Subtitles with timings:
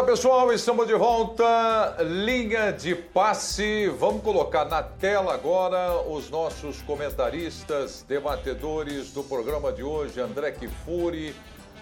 [0.00, 1.98] Olá pessoal, estamos de volta.
[2.00, 3.86] Linha de passe.
[3.98, 11.36] Vamos colocar na tela agora os nossos comentaristas, debatedores do programa de hoje: André Kifuri,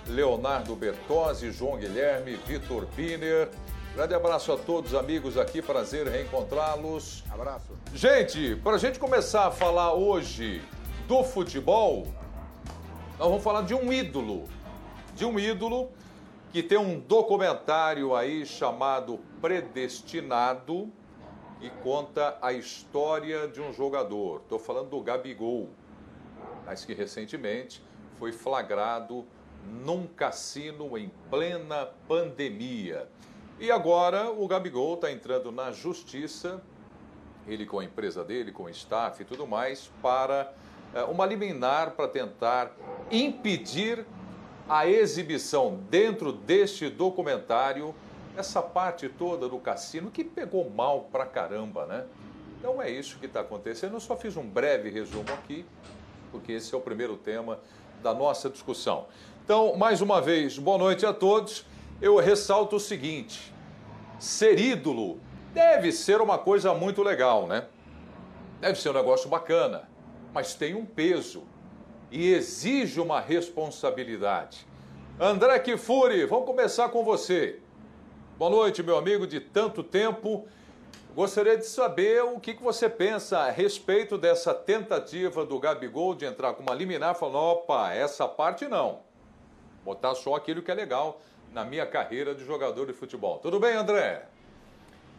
[0.08, 3.50] Leonardo Bertozzi, João Guilherme, Vitor Biner.
[3.94, 7.22] Grande abraço a todos, amigos aqui, prazer reencontrá-los.
[7.30, 7.70] Abraço.
[7.94, 10.60] Gente, para a gente começar a falar hoje
[11.06, 12.08] do futebol,
[13.16, 14.48] nós vamos falar de um ídolo.
[15.14, 15.92] De um ídolo
[16.52, 20.90] que tem um documentário aí chamado Predestinado
[21.60, 24.40] e conta a história de um jogador.
[24.42, 25.68] Estou falando do Gabigol,
[26.64, 27.82] mas que recentemente
[28.18, 29.26] foi flagrado
[29.84, 33.08] num cassino em plena pandemia.
[33.60, 36.62] E agora o Gabigol está entrando na justiça,
[37.46, 40.52] ele com a empresa dele, com o staff e tudo mais, para
[40.94, 42.72] é, uma liminar para tentar
[43.10, 44.06] impedir
[44.68, 47.94] a exibição dentro deste documentário,
[48.36, 52.04] essa parte toda do cassino que pegou mal pra caramba, né?
[52.58, 53.94] Então é isso que está acontecendo.
[53.94, 55.64] Eu só fiz um breve resumo aqui,
[56.30, 57.58] porque esse é o primeiro tema
[58.02, 59.06] da nossa discussão.
[59.44, 61.64] Então, mais uma vez, boa noite a todos.
[62.02, 63.52] Eu ressalto o seguinte:
[64.18, 65.18] ser ídolo
[65.54, 67.66] deve ser uma coisa muito legal, né?
[68.60, 69.88] Deve ser um negócio bacana,
[70.34, 71.44] mas tem um peso
[72.10, 74.66] e exige uma responsabilidade.
[75.20, 77.60] André Kifuri, vamos começar com você.
[78.38, 80.46] Boa noite, meu amigo de tanto tempo.
[81.14, 86.54] Gostaria de saber o que, você pensa a respeito dessa tentativa do Gabigol de entrar
[86.54, 89.00] com uma liminar falando, opa, essa parte não.
[89.84, 91.20] Botar só aquilo que é legal
[91.52, 93.38] na minha carreira de jogador de futebol.
[93.38, 94.26] Tudo bem, André?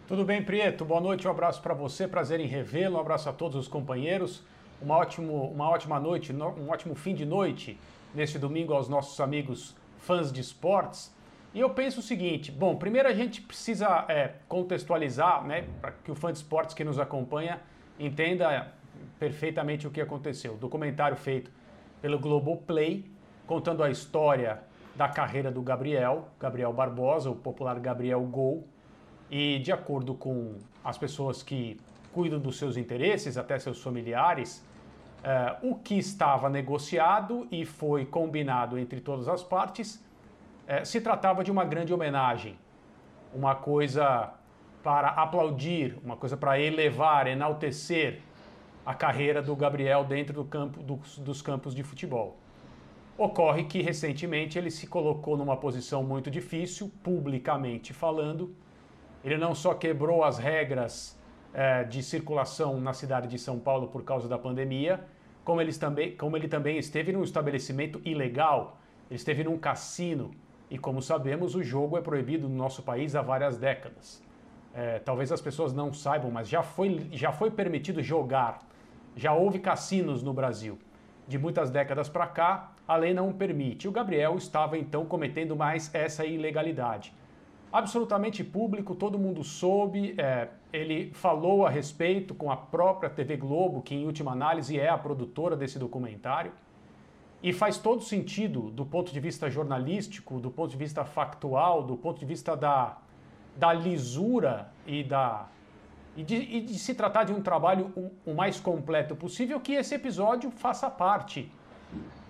[0.07, 0.85] Tudo bem, Prieto.
[0.85, 4.43] Boa noite, um abraço para você, prazer em revê-lo, um abraço a todos os companheiros
[4.81, 7.77] uma, ótimo, uma ótima noite, um ótimo fim de noite
[8.13, 11.13] neste domingo aos nossos amigos fãs de esportes.
[11.53, 16.11] E eu penso o seguinte: bom, primeiro a gente precisa é, contextualizar, né, para que
[16.11, 17.59] o fã de esportes que nos acompanha
[17.99, 18.73] entenda
[19.17, 20.55] perfeitamente o que aconteceu.
[20.57, 21.51] Documentário feito
[22.01, 23.05] pelo Globoplay,
[23.45, 24.61] contando a história
[24.95, 28.67] da carreira do Gabriel, Gabriel Barbosa, o popular Gabriel Gol.
[29.29, 31.77] E de acordo com as pessoas que
[32.11, 34.65] cuidam dos seus interesses, até seus familiares,
[35.19, 41.43] Uh, o que estava negociado e foi combinado entre todas as partes uh, se tratava
[41.43, 42.57] de uma grande homenagem,
[43.33, 44.33] uma coisa
[44.81, 48.21] para aplaudir, uma coisa para elevar, enaltecer
[48.85, 52.37] a carreira do Gabriel dentro do campo, dos, dos campos de futebol.
[53.17, 58.55] Ocorre que recentemente ele se colocou numa posição muito difícil, publicamente falando.
[59.21, 61.18] Ele não só quebrou as regras
[61.53, 65.03] é, de circulação na cidade de São Paulo por causa da pandemia,
[65.43, 68.79] como, também, como ele também esteve num estabelecimento ilegal,
[69.09, 70.31] ele esteve num cassino,
[70.69, 74.23] e como sabemos, o jogo é proibido no nosso país há várias décadas.
[74.73, 78.59] É, talvez as pessoas não saibam, mas já foi, já foi permitido jogar,
[79.15, 80.77] já houve cassinos no Brasil.
[81.27, 83.87] De muitas décadas para cá, a lei não permite.
[83.87, 87.13] O Gabriel estava então cometendo mais essa ilegalidade
[87.71, 90.15] absolutamente público, todo mundo soube.
[90.17, 94.89] É, ele falou a respeito com a própria TV Globo, que em última análise é
[94.89, 96.51] a produtora desse documentário.
[97.41, 101.95] E faz todo sentido do ponto de vista jornalístico, do ponto de vista factual, do
[101.95, 102.97] ponto de vista da,
[103.55, 105.47] da lisura e da.
[106.17, 109.73] E de, e de se tratar de um trabalho o, o mais completo possível, que
[109.73, 111.49] esse episódio faça parte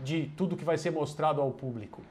[0.04, 2.04] de tudo que vai ser mostrado ao público.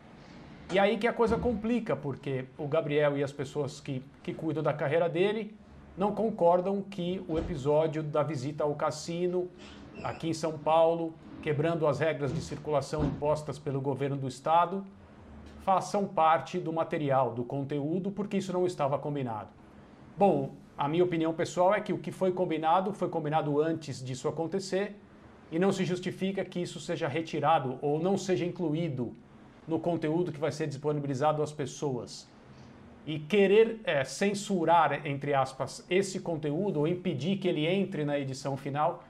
[0.71, 4.63] E aí que a coisa complica, porque o Gabriel e as pessoas que, que cuidam
[4.63, 5.57] da carreira dele
[5.97, 9.49] não concordam que o episódio da visita ao cassino
[10.05, 14.85] aqui em São Paulo, quebrando as regras de circulação impostas pelo governo do estado,
[15.65, 19.49] façam parte do material, do conteúdo, porque isso não estava combinado.
[20.19, 24.29] Bom, a minha opinião pessoal é que o que foi combinado foi combinado antes disso
[24.29, 25.01] acontecer
[25.51, 29.17] e não se justifica que isso seja retirado ou não seja incluído
[29.69, 32.29] no conteúdo que vai ser disponibilizado às pessoas.
[33.07, 38.57] E querer é, censurar, entre aspas, esse conteúdo ou impedir que ele entre na edição
[38.57, 39.05] final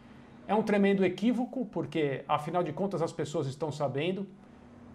[0.47, 4.27] é um tremendo equívoco, porque afinal de contas as pessoas estão sabendo.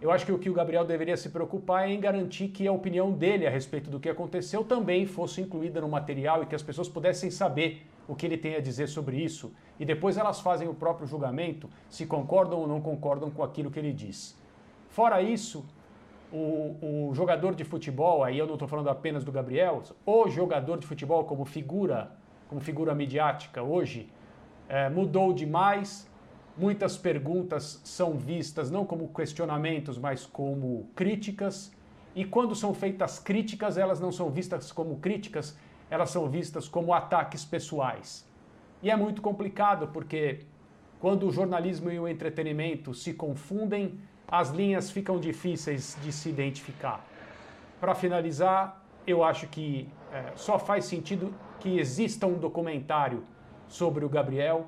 [0.01, 2.71] Eu acho que o que o Gabriel deveria se preocupar é em garantir que a
[2.71, 6.63] opinião dele a respeito do que aconteceu também fosse incluída no material e que as
[6.63, 9.53] pessoas pudessem saber o que ele tem a dizer sobre isso.
[9.79, 13.79] E depois elas fazem o próprio julgamento se concordam ou não concordam com aquilo que
[13.79, 14.37] ele diz.
[14.93, 15.65] Fora isso,
[16.31, 20.77] o, o jogador de futebol, aí eu não estou falando apenas do Gabriel, o jogador
[20.77, 22.11] de futebol como figura,
[22.47, 24.07] como figura midiática hoje,
[24.69, 26.07] é, mudou demais.
[26.55, 31.71] Muitas perguntas são vistas não como questionamentos, mas como críticas.
[32.15, 35.57] E quando são feitas críticas, elas não são vistas como críticas,
[35.89, 38.29] elas são vistas como ataques pessoais.
[38.83, 40.45] E é muito complicado porque
[40.99, 43.99] quando o jornalismo e o entretenimento se confundem,
[44.33, 47.05] as linhas ficam difíceis de se identificar.
[47.79, 53.23] Para finalizar, eu acho que é, só faz sentido que exista um documentário
[53.67, 54.65] sobre o Gabriel,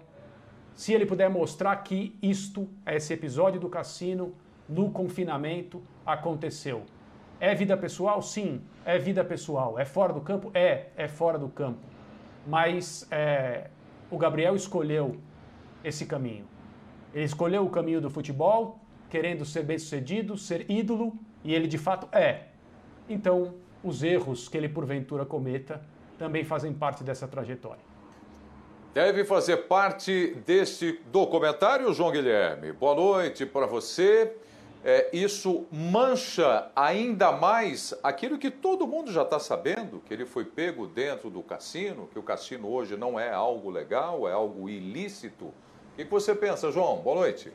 [0.75, 4.35] se ele puder mostrar que isto, esse episódio do cassino,
[4.69, 6.83] no confinamento, aconteceu.
[7.39, 8.21] É vida pessoal?
[8.21, 9.79] Sim, é vida pessoal.
[9.79, 10.51] É fora do campo?
[10.53, 11.87] É, é fora do campo.
[12.45, 13.71] Mas é,
[14.11, 15.17] o Gabriel escolheu
[15.83, 16.45] esse caminho.
[17.15, 22.07] Ele escolheu o caminho do futebol, querendo ser bem-sucedido, ser ídolo, e ele de fato
[22.15, 22.47] é.
[23.07, 25.81] Então, os erros que ele porventura cometa
[26.17, 27.83] também fazem parte dessa trajetória.
[28.93, 32.71] Deve fazer parte deste documentário, João Guilherme.
[32.71, 34.33] Boa noite para você.
[34.87, 40.45] É, isso mancha ainda mais aquilo que todo mundo já está sabendo, que ele foi
[40.45, 45.45] pego dentro do cassino, que o cassino hoje não é algo legal, é algo ilícito.
[45.45, 45.53] O
[45.97, 46.97] que, você pensa, João?
[46.97, 47.51] Boa noite.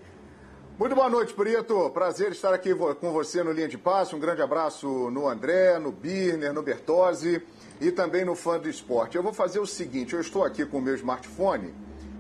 [0.81, 1.91] Muito boa noite, Brito.
[1.91, 4.17] Prazer estar aqui com você no Linha de Passe.
[4.17, 7.43] Um grande abraço no André, no Birner, no Bertozzi
[7.79, 9.15] e também no Fã do Esporte.
[9.15, 11.75] Eu vou fazer o seguinte, eu estou aqui com o meu smartphone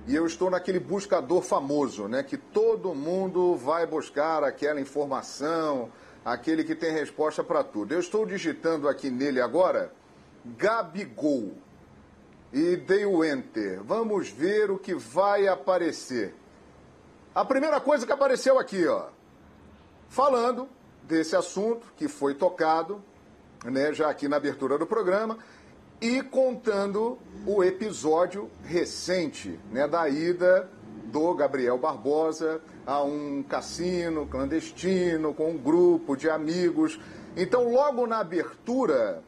[0.06, 5.90] e eu estou naquele buscador famoso, né, que todo mundo vai buscar aquela informação,
[6.22, 7.94] aquele que tem resposta para tudo.
[7.94, 9.90] Eu estou digitando aqui nele agora
[10.44, 11.54] Gabigol
[12.52, 13.82] e dei o enter.
[13.82, 16.34] Vamos ver o que vai aparecer.
[17.32, 19.04] A primeira coisa que apareceu aqui, ó,
[20.08, 20.68] falando
[21.04, 23.00] desse assunto que foi tocado,
[23.64, 25.38] né, já aqui na abertura do programa,
[26.00, 30.68] e contando o episódio recente, né, da ida
[31.04, 36.98] do Gabriel Barbosa a um cassino clandestino com um grupo de amigos.
[37.36, 39.22] Então, logo na abertura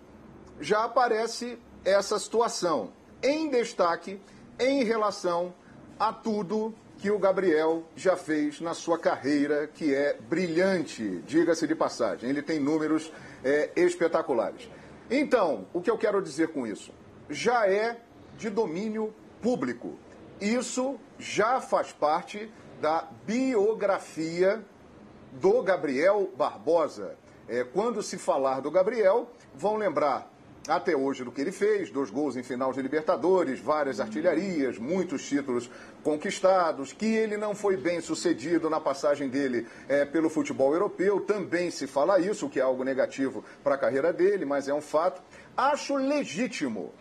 [0.61, 4.21] já aparece essa situação em destaque
[4.59, 5.55] em relação
[6.01, 11.75] a tudo que o Gabriel já fez na sua carreira, que é brilhante, diga-se de
[11.75, 12.31] passagem.
[12.31, 13.13] Ele tem números
[13.43, 14.71] é, espetaculares.
[15.11, 16.93] Então, o que eu quero dizer com isso?
[17.29, 18.01] Já é
[18.39, 19.99] de domínio público.
[20.41, 22.49] Isso já faz parte
[22.81, 24.65] da biografia
[25.33, 27.17] do Gabriel Barbosa.
[27.49, 30.33] É, quando se falar do Gabriel, vão lembrar
[30.69, 35.27] até hoje do que ele fez, dois gols em final de Libertadores, várias artilharias, muitos
[35.27, 35.69] títulos
[36.03, 41.71] conquistados, que ele não foi bem sucedido na passagem dele é, pelo futebol europeu, também
[41.71, 44.81] se fala isso, o que é algo negativo para a carreira dele, mas é um
[44.81, 45.23] fato.
[45.57, 46.93] Acho legítimo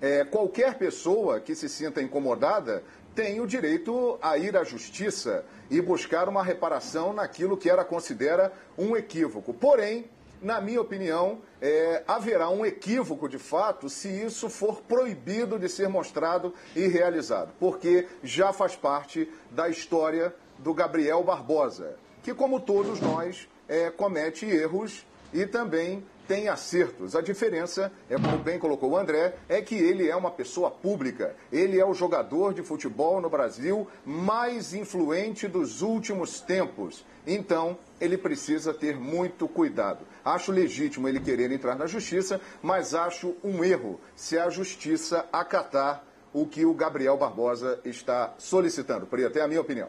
[0.00, 2.82] é, qualquer pessoa que se sinta incomodada
[3.14, 8.52] tem o direito a ir à justiça e buscar uma reparação naquilo que ela considera
[8.76, 9.54] um equívoco.
[9.54, 10.04] Porém,
[10.40, 15.88] na minha opinião, é, haverá um equívoco de fato se isso for proibido de ser
[15.88, 23.00] mostrado e realizado, porque já faz parte da história do Gabriel Barbosa, que, como todos
[23.00, 27.14] nós, é, comete erros e também tem acertos.
[27.14, 31.34] A diferença, é como bem colocou o André, é que ele é uma pessoa pública.
[31.52, 37.04] Ele é o jogador de futebol no Brasil mais influente dos últimos tempos.
[37.26, 40.06] Então, ele precisa ter muito cuidado.
[40.24, 46.04] Acho legítimo ele querer entrar na justiça, mas acho um erro se a justiça acatar
[46.32, 49.06] o que o Gabriel Barbosa está solicitando.
[49.06, 49.88] Preto, é a minha opinião.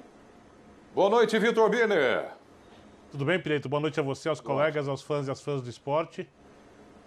[0.96, 2.37] Boa noite, Vitor Biner.
[3.18, 3.68] Tudo bem, Preto?
[3.68, 6.30] Boa noite a você, aos colegas, aos fãs e às fãs do esporte.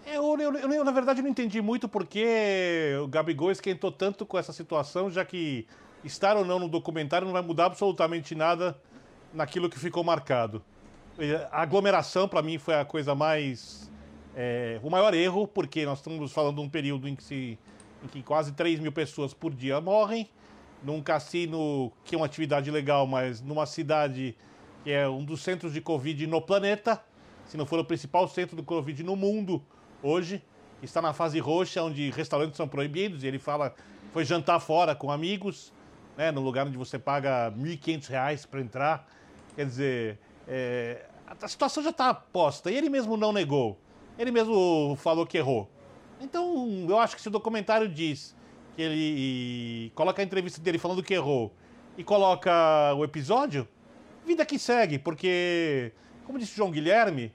[0.05, 4.37] Eu, eu, eu, eu, na verdade, não entendi muito porque o Gabigol esquentou tanto com
[4.37, 5.65] essa situação, já que
[6.03, 8.77] estar ou não no documentário não vai mudar absolutamente nada
[9.33, 10.61] naquilo que ficou marcado.
[11.49, 13.89] A aglomeração, para mim, foi a coisa mais.
[14.35, 17.57] É, o maior erro, porque nós estamos falando de um período em que, se,
[18.03, 20.29] em que quase 3 mil pessoas por dia morrem,
[20.83, 24.35] num cassino que é uma atividade legal, mas numa cidade
[24.83, 27.01] que é um dos centros de Covid no planeta,
[27.45, 29.61] se não for o principal centro do Covid no mundo
[30.01, 30.41] hoje,
[30.81, 33.73] está na fase roxa, onde restaurantes são proibidos, e ele fala
[34.11, 35.71] foi jantar fora com amigos,
[36.17, 39.07] né, no lugar onde você paga R$ 1.500 para entrar.
[39.55, 41.05] Quer dizer, é,
[41.41, 43.79] a situação já está posta, e ele mesmo não negou.
[44.19, 45.69] Ele mesmo falou que errou.
[46.19, 48.35] Então, eu acho que se o documentário diz
[48.75, 51.51] que ele coloca a entrevista dele falando que errou
[51.97, 53.67] e coloca o episódio,
[54.25, 55.91] vida que segue, porque,
[56.25, 57.31] como disse João Guilherme,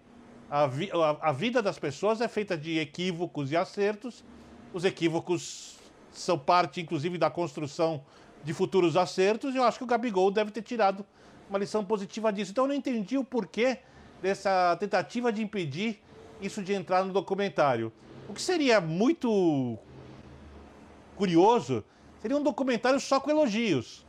[0.51, 4.25] a, vi, a, a, vida das pessoas é feita de equívocos e acertos.
[4.73, 5.77] Os equívocos
[6.13, 8.05] são parte, inclusive, da construção
[8.45, 9.55] de futuros acertos.
[9.55, 11.05] E eu acho que o Gabigol deve ter tirado
[11.51, 12.53] uma lição positiva disso.
[12.53, 13.79] Então eu não entendi o porquê
[14.23, 16.01] dessa tentativa de impedir
[16.41, 17.93] isso de entrar no documentário.
[18.29, 19.77] O que seria muito
[21.17, 21.85] curioso
[22.21, 24.06] seria um documentário só com elogios.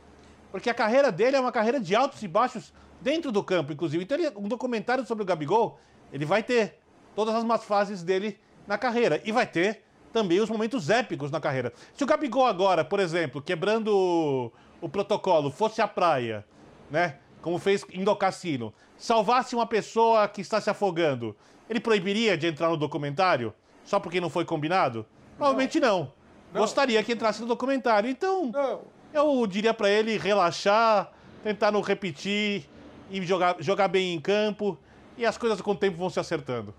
[0.50, 4.02] Porque a carreira dele é uma carreira de altos e baixos dentro do campo, inclusive.
[4.02, 5.78] Então, ele, um documentário sobre o Gabigol,
[6.12, 6.78] ele vai ter
[7.14, 9.20] todas as más fases dele na carreira.
[9.24, 11.72] E vai ter também os momentos épicos na carreira.
[11.94, 16.44] Se o Gabigol agora, por exemplo, quebrando o, o protocolo, fosse à praia,
[16.90, 17.18] né?
[17.42, 21.36] Como fez indo ao cassino, salvasse uma pessoa que está se afogando,
[21.70, 23.54] ele proibiria de entrar no documentário?
[23.84, 25.06] Só porque não foi combinado?
[25.36, 26.12] Provavelmente não.
[26.52, 26.60] não.
[26.60, 28.10] Gostaria que entrasse no documentário.
[28.10, 28.82] Então, não.
[29.18, 31.10] Eu diria para ele relaxar,
[31.42, 32.68] tentar não repetir
[33.10, 34.78] e jogar, jogar bem em campo.
[35.16, 36.72] E as coisas com o tempo vão se acertando.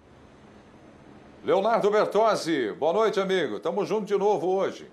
[1.43, 3.59] Leonardo Bertozzi, boa noite, amigo.
[3.59, 4.89] Tamo junto de novo hoje.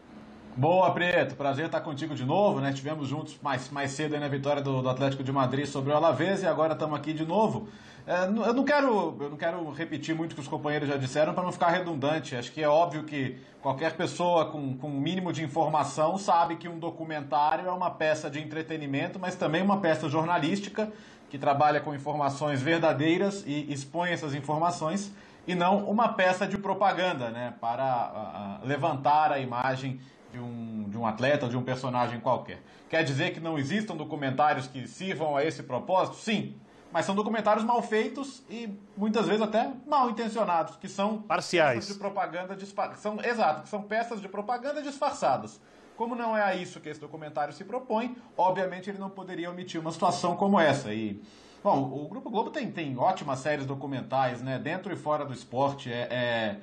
[0.56, 1.36] Boa, Preto.
[1.36, 2.70] Prazer estar contigo de novo, né?
[2.70, 5.96] Estivemos juntos mais, mais cedo aí na vitória do, do Atlético de Madrid sobre o
[5.96, 7.68] Alavés e agora estamos aqui de novo.
[8.06, 11.34] É, eu, não quero, eu não quero repetir muito o que os companheiros já disseram
[11.34, 12.36] para não ficar redundante.
[12.36, 16.68] Acho que é óbvio que qualquer pessoa com, com um mínimo de informação sabe que
[16.68, 20.88] um documentário é uma peça de entretenimento, mas também uma peça jornalística
[21.28, 25.12] que trabalha com informações verdadeiras e expõe essas informações
[25.44, 30.00] e não uma peça de propaganda, né, para uh, levantar a imagem
[30.32, 32.60] de um, de um atleta ou de um personagem qualquer.
[32.88, 36.16] Quer dizer que não existam documentários que sirvam a esse propósito?
[36.16, 36.54] Sim,
[36.96, 41.92] mas são documentários mal feitos e muitas vezes até mal intencionados, que são parciais peças
[41.92, 42.56] de propaganda
[42.96, 45.60] são exato, que são peças de propaganda disfarçadas.
[45.94, 49.78] Como não é a isso que esse documentário se propõe, obviamente ele não poderia omitir
[49.78, 50.90] uma situação como essa.
[50.94, 51.22] E
[51.62, 54.58] Bom, o Grupo Globo tem, tem ótimas séries documentais, né?
[54.58, 55.92] Dentro e fora do esporte.
[55.92, 56.56] É, é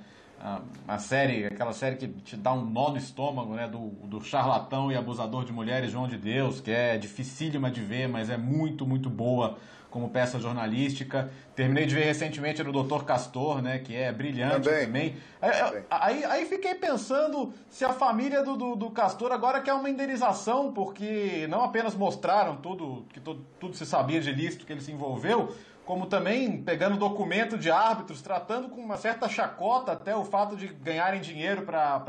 [0.87, 3.67] a, série, aquela série que te dá um nó no estômago, né?
[3.67, 8.07] Do, do charlatão e abusador de mulheres, João de Deus, que é dificílima de ver,
[8.07, 9.59] mas é muito, muito boa
[9.93, 11.29] como peça jornalística.
[11.55, 13.77] Terminei de ver recentemente no Doutor Castor, né?
[13.77, 14.85] Que é brilhante também.
[14.88, 15.15] também.
[15.39, 19.88] Aí, aí, aí, fiquei pensando se a família do, do, do, Castor agora quer uma
[19.88, 24.81] indenização, porque não apenas mostraram tudo, que tudo, tudo se sabia de ilícito que ele
[24.81, 30.23] se envolveu, como também pegando documento de árbitros, tratando com uma certa chacota até o
[30.23, 32.01] fato de ganharem dinheiro para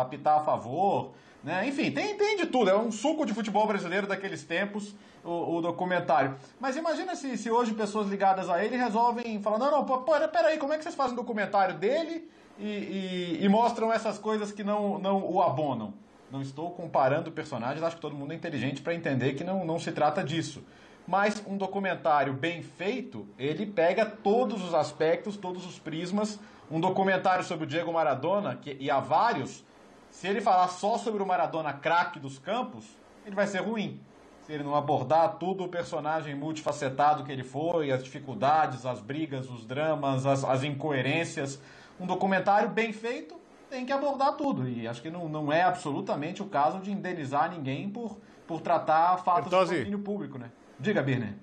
[0.00, 1.12] apitar a favor.
[1.42, 1.66] Né?
[1.66, 2.70] Enfim, tem, tem de tudo.
[2.70, 6.36] É um suco de futebol brasileiro daqueles tempos o, o, documentário.
[6.60, 10.58] Mas imagina se, se hoje pessoas ligadas a ele resolvem falar: não, não, pera, peraí,
[10.58, 14.62] como é que vocês fazem um documentário dele e, e, e, mostram essas coisas que
[14.62, 15.92] não, não o abonam?
[16.30, 19.78] Não estou comparando personagens, acho que todo mundo é inteligente para entender que não, não
[19.78, 20.64] se trata disso.
[21.06, 26.38] Mas um documentário bem feito, ele pega todos os aspectos, todos os prismas.
[26.70, 29.64] Um documentário sobre o Diego Maradona, que, e há vários,
[30.10, 32.86] se ele falar só sobre o Maradona craque dos campos,
[33.26, 34.00] ele vai ser ruim
[34.46, 39.48] se ele não abordar tudo o personagem multifacetado que ele foi, as dificuldades, as brigas,
[39.48, 41.58] os dramas, as, as incoerências.
[41.98, 43.34] Um documentário bem feito
[43.70, 44.68] tem que abordar tudo.
[44.68, 49.16] E acho que não, não é absolutamente o caso de indenizar ninguém por, por tratar
[49.18, 49.74] fatos Bertozzi.
[49.74, 50.50] de domínio público, né?
[50.78, 51.34] Diga, Birner.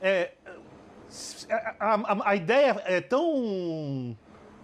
[0.00, 0.32] É,
[1.78, 4.16] a, a, a, ideia é tão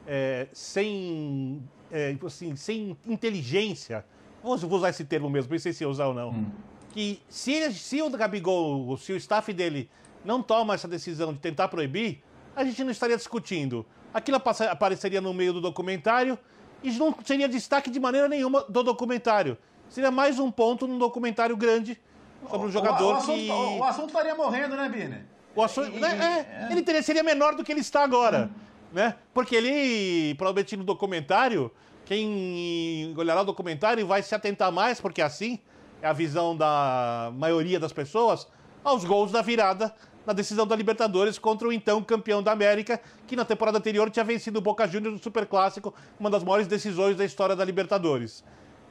[0.07, 4.05] é, sem, é, assim, sem inteligência.
[4.43, 6.31] Vou usar esse termo mesmo, não sei se usar ou não.
[6.31, 6.51] Hum
[6.95, 9.91] que se, se o Gabigol, se o staff dele
[10.25, 12.23] não toma essa decisão de tentar proibir,
[12.55, 13.85] a gente não estaria discutindo.
[14.15, 14.41] Aquilo
[14.71, 16.39] apareceria no meio do documentário
[16.85, 19.59] e não seria destaque de maneira nenhuma do documentário.
[19.89, 22.01] Seria mais um ponto num documentário grande
[22.49, 23.51] sobre um jogador o, o assunto, que.
[23.51, 25.25] O, o, assunto estaria morrendo, né, Bine?
[25.55, 26.73] O assunto, e, né, é, é.
[26.73, 28.51] Ele teria, seria menor do que ele está agora.
[28.53, 28.61] Hum.
[28.93, 29.15] Né?
[29.33, 31.71] Porque ele, provavelmente no documentário,
[32.05, 35.59] quem olhará o documentário vai se atentar mais, porque assim
[36.01, 38.47] é a visão da maioria das pessoas,
[38.85, 39.93] aos gols da virada
[40.27, 44.25] na decisão da Libertadores contra o então campeão da América, que na temporada anterior tinha
[44.25, 48.45] vencido o Boca Juniors no Superclássico, uma das maiores decisões da história da Libertadores.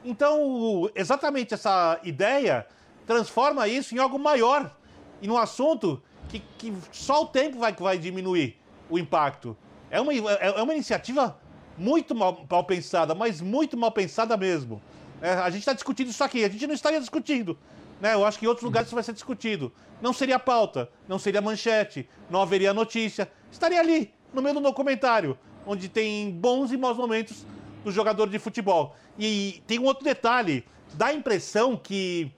[0.04, 2.66] Então, exatamente essa ideia
[3.06, 4.74] transforma isso em algo maior
[5.20, 8.56] e num assunto que, que só o tempo vai, vai diminuir
[8.88, 9.56] o impacto.
[9.90, 11.38] É uma, é uma iniciativa
[11.76, 14.82] muito mal, mal pensada, mas muito mal pensada mesmo.
[15.20, 17.56] É, a gente está discutindo isso aqui, a gente não estaria discutindo.
[18.00, 18.14] Né?
[18.14, 19.72] Eu acho que em outros lugares isso vai ser discutido.
[20.02, 23.30] Não seria pauta, não seria manchete, não haveria notícia.
[23.50, 27.46] Estaria ali, no meio do documentário, onde tem bons e maus momentos
[27.84, 28.94] do jogador de futebol.
[29.18, 32.30] E tem um outro detalhe: dá a impressão que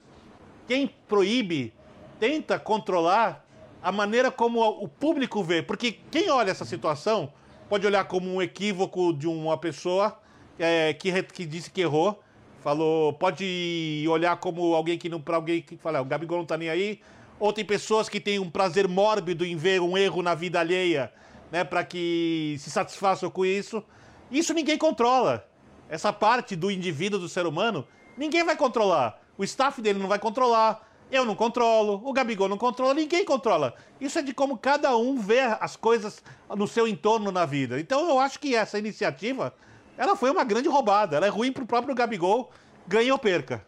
[0.67, 1.73] quem proíbe
[2.19, 3.45] tenta controlar
[3.81, 5.61] a maneira como o público vê.
[5.61, 7.31] Porque quem olha essa situação
[7.69, 10.19] pode olhar como um equívoco de uma pessoa
[10.59, 12.21] é, que, que disse que errou
[12.67, 15.21] Falou, pode olhar como alguém que não.
[15.21, 16.99] para alguém que fala, ah, o Gabigol não tá nem aí.
[17.39, 21.13] Ou tem pessoas que têm um prazer mórbido em ver um erro na vida alheia
[21.51, 23.81] né, para que se satisfaçam com isso.
[24.29, 25.47] Isso ninguém controla.
[25.87, 29.21] Essa parte do indivíduo, do ser humano, ninguém vai controlar.
[29.37, 33.73] O staff dele não vai controlar, eu não controlo, o Gabigol não controla, ninguém controla.
[33.99, 37.79] Isso é de como cada um vê as coisas no seu entorno na vida.
[37.79, 39.53] Então eu acho que essa iniciativa,
[39.97, 41.15] ela foi uma grande roubada.
[41.15, 42.51] Ela é ruim pro próprio Gabigol,
[42.87, 43.63] ganha ou perca.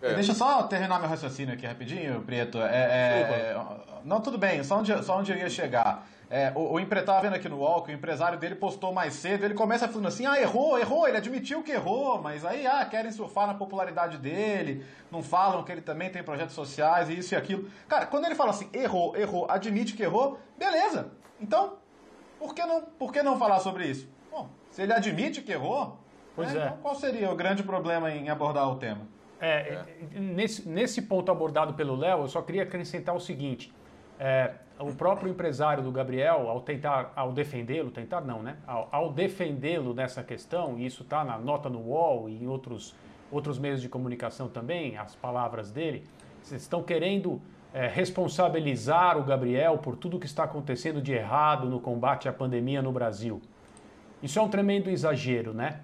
[0.00, 0.14] É.
[0.14, 2.58] Deixa eu só terminar meu raciocínio aqui rapidinho, Prieto.
[2.58, 3.60] É, é,
[4.04, 6.06] não, tudo bem, só onde, só onde eu ia chegar.
[6.34, 9.54] É, o, o empresário, vendo aqui no que o empresário dele postou mais cedo, ele
[9.54, 13.46] começa falando assim, ah, errou, errou, ele admitiu que errou, mas aí, ah, querem surfar
[13.46, 17.70] na popularidade dele, não falam que ele também tem projetos sociais e isso e aquilo.
[17.86, 21.12] Cara, quando ele fala assim, errou, errou, admite que errou, beleza.
[21.40, 21.74] Então,
[22.36, 24.08] por que não, por que não falar sobre isso?
[24.28, 26.00] Bom, se ele admite que errou,
[26.34, 26.66] pois né, é.
[26.66, 29.06] então qual seria o grande problema em abordar o tema?
[29.40, 30.18] É, é.
[30.18, 33.72] Nesse, nesse ponto abordado pelo Léo, eu só queria acrescentar o seguinte.
[34.18, 38.56] É, o próprio empresário do Gabriel, ao tentar, ao defendê-lo, tentar não, né?
[38.66, 42.94] Ao, ao defendê-lo nessa questão, e isso está na nota no UOL e em outros,
[43.30, 46.04] outros meios de comunicação também, as palavras dele,
[46.42, 47.40] vocês estão querendo
[47.72, 52.82] é, responsabilizar o Gabriel por tudo que está acontecendo de errado no combate à pandemia
[52.82, 53.40] no Brasil.
[54.22, 55.80] Isso é um tremendo exagero, né?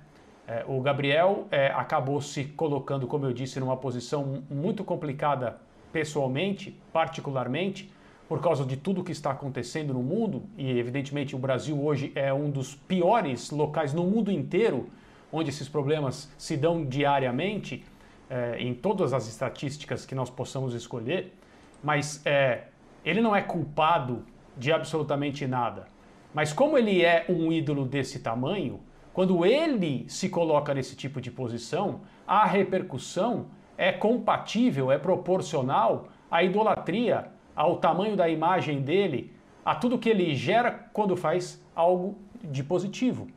[0.47, 5.59] É, o Gabriel é, acabou se colocando, como eu disse, numa posição muito complicada
[5.93, 7.93] pessoalmente, particularmente,
[8.31, 12.33] por causa de tudo que está acontecendo no mundo, e evidentemente o Brasil hoje é
[12.33, 14.89] um dos piores locais no mundo inteiro
[15.33, 17.85] onde esses problemas se dão diariamente,
[18.31, 21.37] é, em todas as estatísticas que nós possamos escolher,
[21.83, 22.69] mas é,
[23.05, 24.25] ele não é culpado
[24.57, 25.89] de absolutamente nada.
[26.33, 28.79] Mas como ele é um ídolo desse tamanho,
[29.13, 33.47] quando ele se coloca nesse tipo de posição, a repercussão
[33.77, 39.31] é compatível, é proporcional à idolatria ao tamanho da imagem dele,
[39.63, 43.29] a tudo que ele gera quando faz algo de positivo.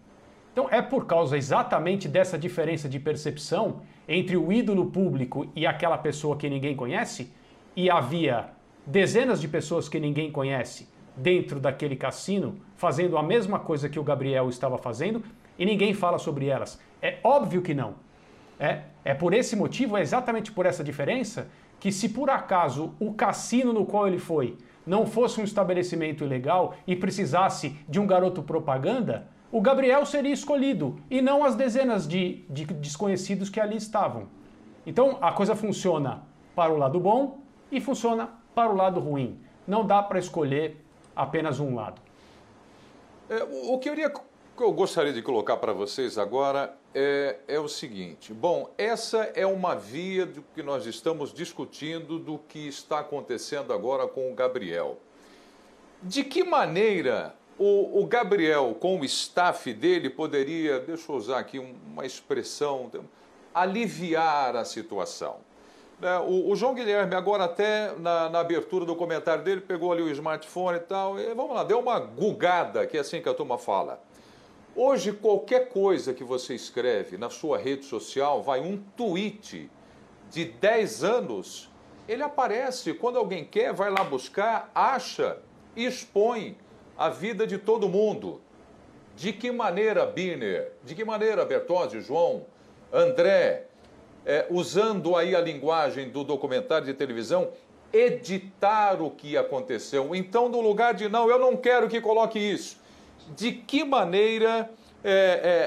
[0.54, 5.98] Então é por causa exatamente dessa diferença de percepção entre o ídolo público e aquela
[5.98, 7.34] pessoa que ninguém conhece,
[7.76, 8.52] e havia
[8.88, 14.04] dezenas de pessoas que ninguém conhece dentro daquele cassino fazendo a mesma coisa que o
[14.06, 15.22] Gabriel estava fazendo
[15.60, 16.80] e ninguém fala sobre elas.
[17.02, 17.96] É óbvio que não.
[18.58, 21.50] É, é por esse motivo, é exatamente por essa diferença,
[21.84, 26.76] que se por acaso o cassino no qual ele foi não fosse um estabelecimento ilegal
[26.88, 32.46] e precisasse de um garoto propaganda, o Gabriel seria escolhido e não as dezenas de,
[32.50, 34.30] de desconhecidos que ali estavam.
[34.86, 36.24] Então a coisa funciona
[36.56, 39.38] para o lado bom e funciona para o lado ruim.
[39.68, 40.82] Não dá para escolher
[41.14, 42.02] apenas um lado.
[43.30, 44.14] É, o que eu, iria,
[44.58, 49.76] eu gostaria de colocar para vocês agora é, é o seguinte: bom, essa é uma
[49.76, 55.00] via do que nós estamos discutindo do que está acontecendo agora com o Gabriel.
[56.02, 61.60] De que maneira o, o Gabriel, com o staff dele, poderia, deixa eu usar aqui
[61.60, 62.92] uma expressão,
[63.54, 65.38] aliviar a situação?
[66.00, 70.02] Né, o, o, João Guilherme, agora até na, na, abertura do comentário dele, pegou ali
[70.02, 73.34] o smartphone e tal, e vamos lá, deu uma gugada, que é assim que a
[73.34, 74.02] turma fala.
[74.76, 79.70] Hoje, qualquer coisa que você escreve na sua rede social, vai um tweet
[80.32, 81.70] de 10 anos,
[82.08, 82.92] ele aparece.
[82.96, 85.38] Quando alguém quer, vai lá buscar, acha
[85.76, 86.58] e expõe
[86.98, 88.42] a vida de todo mundo.
[89.16, 90.72] De que maneira, Biner?
[90.84, 92.48] De que maneira, Bertozzi, João,
[92.92, 93.68] André,
[94.26, 97.52] é, usando aí a linguagem do documentário de televisão,
[97.92, 100.16] editar o que aconteceu?
[100.16, 102.82] Então, no lugar de não, eu não quero que coloque isso
[103.36, 104.70] de que maneira
[105.04, 105.12] é,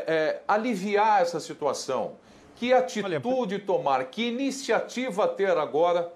[0.06, 2.14] é, é, aliviar essa situação.
[2.54, 6.10] Que atitude Olha, tomar, que iniciativa ter agora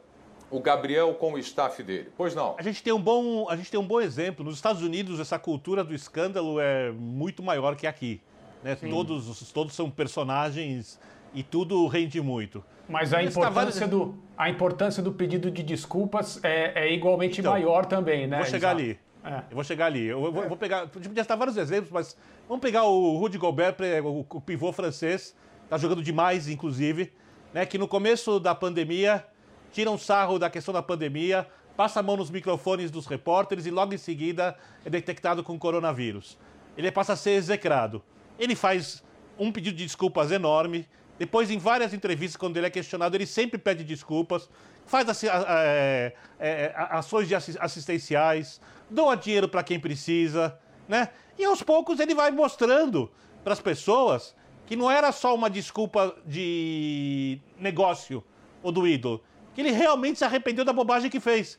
[0.50, 2.10] o Gabriel com o staff dele?
[2.16, 2.56] Pois não.
[2.58, 4.44] A gente tem um bom, a gente tem um bom exemplo.
[4.44, 8.22] Nos Estados Unidos, essa cultura do escândalo é muito maior que aqui.
[8.62, 8.74] Né?
[8.74, 10.98] Todos, todos são personagens
[11.34, 12.64] e tudo rende muito.
[12.88, 17.86] Mas a importância, do, a importância do pedido de desculpas é, é igualmente então, maior
[17.86, 18.38] também, né?
[18.38, 18.82] Vou chegar Exato.
[18.82, 18.98] ali.
[19.24, 19.42] É.
[19.50, 20.06] Eu vou chegar ali.
[20.06, 20.48] Eu vou, é.
[20.48, 20.86] vou pegar.
[20.88, 22.16] Podia estar vários exemplos, mas
[22.48, 25.36] vamos pegar o Rudy Gobert, o, o pivô francês,
[25.68, 27.12] tá jogando demais, inclusive,
[27.52, 27.66] né?
[27.66, 29.24] Que no começo da pandemia
[29.72, 33.70] tira um sarro da questão da pandemia, passa a mão nos microfones dos repórteres e
[33.70, 36.38] logo em seguida é detectado com coronavírus.
[36.76, 38.02] Ele passa a ser execrado.
[38.38, 39.02] Ele faz
[39.38, 40.88] um pedido de desculpas enorme.
[41.18, 44.48] Depois, em várias entrevistas, quando ele é questionado, ele sempre pede desculpas,
[44.86, 51.10] faz assim, é, é, ações assistenciais, doa dinheiro para quem precisa, né?
[51.38, 53.10] E aos poucos ele vai mostrando
[53.42, 54.34] para as pessoas
[54.66, 58.22] que não era só uma desculpa de negócio
[58.62, 59.22] ou do ídolo,
[59.54, 61.58] que ele realmente se arrependeu da bobagem que fez.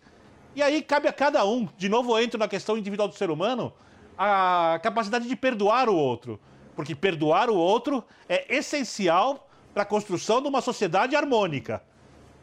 [0.55, 3.29] E aí cabe a cada um, de novo eu entro na questão individual do ser
[3.29, 3.73] humano,
[4.17, 6.39] a capacidade de perdoar o outro.
[6.75, 11.83] Porque perdoar o outro é essencial para a construção de uma sociedade harmônica.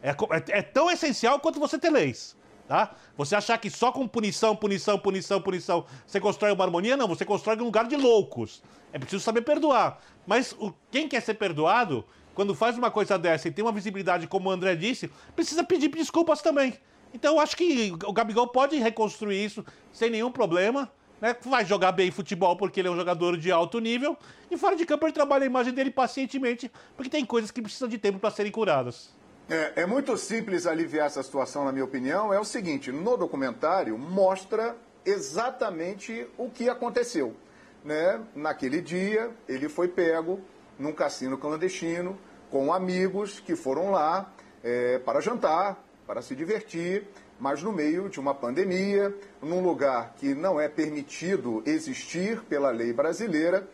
[0.03, 2.37] É, é, é, tão essencial quanto você ter leis.
[2.69, 2.95] Tá?
[3.17, 7.25] Você achar que só com punição, punição, punição, punição você constrói uma harmonia, não, você
[7.25, 8.63] constrói um lugar de loucos.
[8.93, 9.99] É preciso saber perdoar.
[10.27, 12.05] Mas o, quem quer ser perdoado,
[12.35, 15.89] quando faz uma coisa dessa e tem uma visibilidade, como o André disse, precisa pedir
[15.89, 16.75] desculpas também.
[17.15, 20.93] Então eu acho que o Gabigol pode reconstruir isso sem nenhum problema.
[21.23, 21.35] Né?
[21.47, 24.15] Vai jogar bem futebol porque ele é um jogador de alto nível.
[24.51, 27.89] E fora de campo ele trabalha a imagem dele pacientemente, porque tem coisas que precisam
[27.89, 29.17] de tempo para serem curadas.
[29.51, 32.35] É, é, muito simples aliviar essa situação, na minha opinião.
[32.35, 37.35] É o seguinte: no documentário mostra exatamente o que aconteceu.
[37.83, 38.21] Né?
[38.35, 40.39] Naquele dia, ele foi pego
[40.79, 42.19] num cassino clandestino
[42.51, 44.31] com amigos que foram lá
[44.63, 47.07] é, para jantar, para se divertir,
[47.41, 52.93] mas no meio de uma pandemia, num lugar que não é permitido existir pela lei
[52.93, 53.67] brasileira,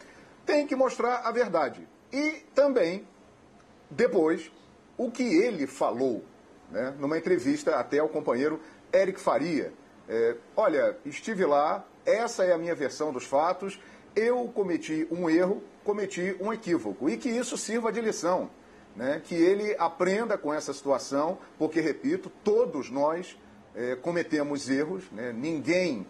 [0.47, 1.87] tem que mostrar a verdade.
[2.13, 3.05] E também,
[3.91, 4.53] depois,
[4.97, 6.25] o que ele falou,
[6.71, 8.61] né, numa entrevista até ao companheiro
[8.93, 9.73] Eric Faria.
[10.09, 13.81] É, Olha, estive lá, essa é a minha versão dos fatos,
[14.15, 18.51] eu cometi um erro, cometi um equívoco, e que isso sirva de lição
[18.95, 23.39] né, que ele aprenda com essa situação, porque, repito, todos nós
[23.75, 26.07] é, cometemos erros, né, ninguém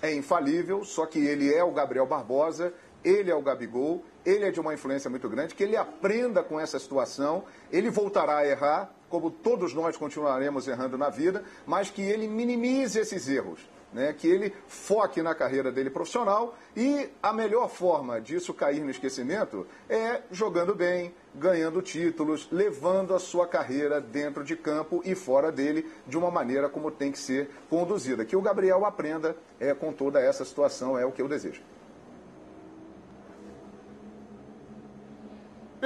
[0.00, 2.72] é infalível, só que ele é o Gabriel Barbosa,
[3.04, 6.58] ele é o Gabigol, ele é de uma influência muito grande, que ele aprenda com
[6.58, 12.02] essa situação, ele voltará a errar, como todos nós continuaremos errando na vida, mas que
[12.02, 13.60] ele minimize esses erros
[13.92, 18.90] né, que ele foque na carreira dele profissional e a melhor forma disso cair no
[18.90, 25.52] esquecimento é jogando bem, ganhando títulos, levando a sua carreira dentro de campo e fora
[25.52, 28.24] dele de uma maneira como tem que ser conduzida.
[28.24, 31.62] Que o Gabriel aprenda é, com toda essa situação, é o que eu desejo.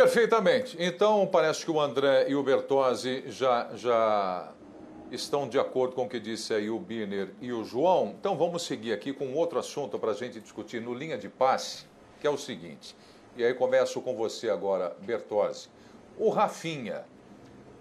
[0.06, 0.76] Perfeitamente.
[0.78, 4.52] Então, parece que o André e o Bertozzi já, já
[5.10, 8.14] estão de acordo com o que disse aí o Biner e o João.
[8.16, 11.86] Então vamos seguir aqui com outro assunto para a gente discutir no linha de passe,
[12.20, 12.94] que é o seguinte.
[13.36, 15.68] E aí começo com você agora, Bertozzi.
[16.16, 17.04] O Rafinha.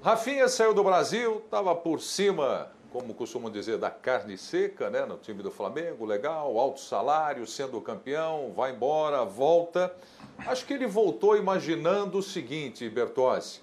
[0.02, 5.18] Rafinha saiu do Brasil, estava por cima, como costumam dizer, da carne seca, né, no
[5.18, 9.94] time do Flamengo, legal, alto salário, sendo campeão, vai embora, volta.
[10.40, 13.60] Acho que ele voltou imaginando o seguinte, Bertozzi.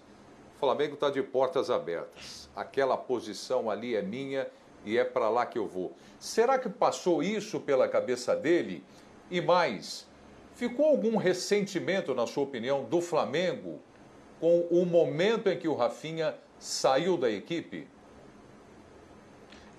[0.57, 4.47] O Flamengo está de portas abertas aquela posição ali é minha
[4.85, 5.93] e é para lá que eu vou.
[6.19, 8.85] Será que passou isso pela cabeça dele?
[9.31, 10.07] E mais,
[10.55, 13.81] ficou algum ressentimento, na sua opinião, do Flamengo
[14.41, 17.89] com o momento em que o Rafinha saiu da equipe?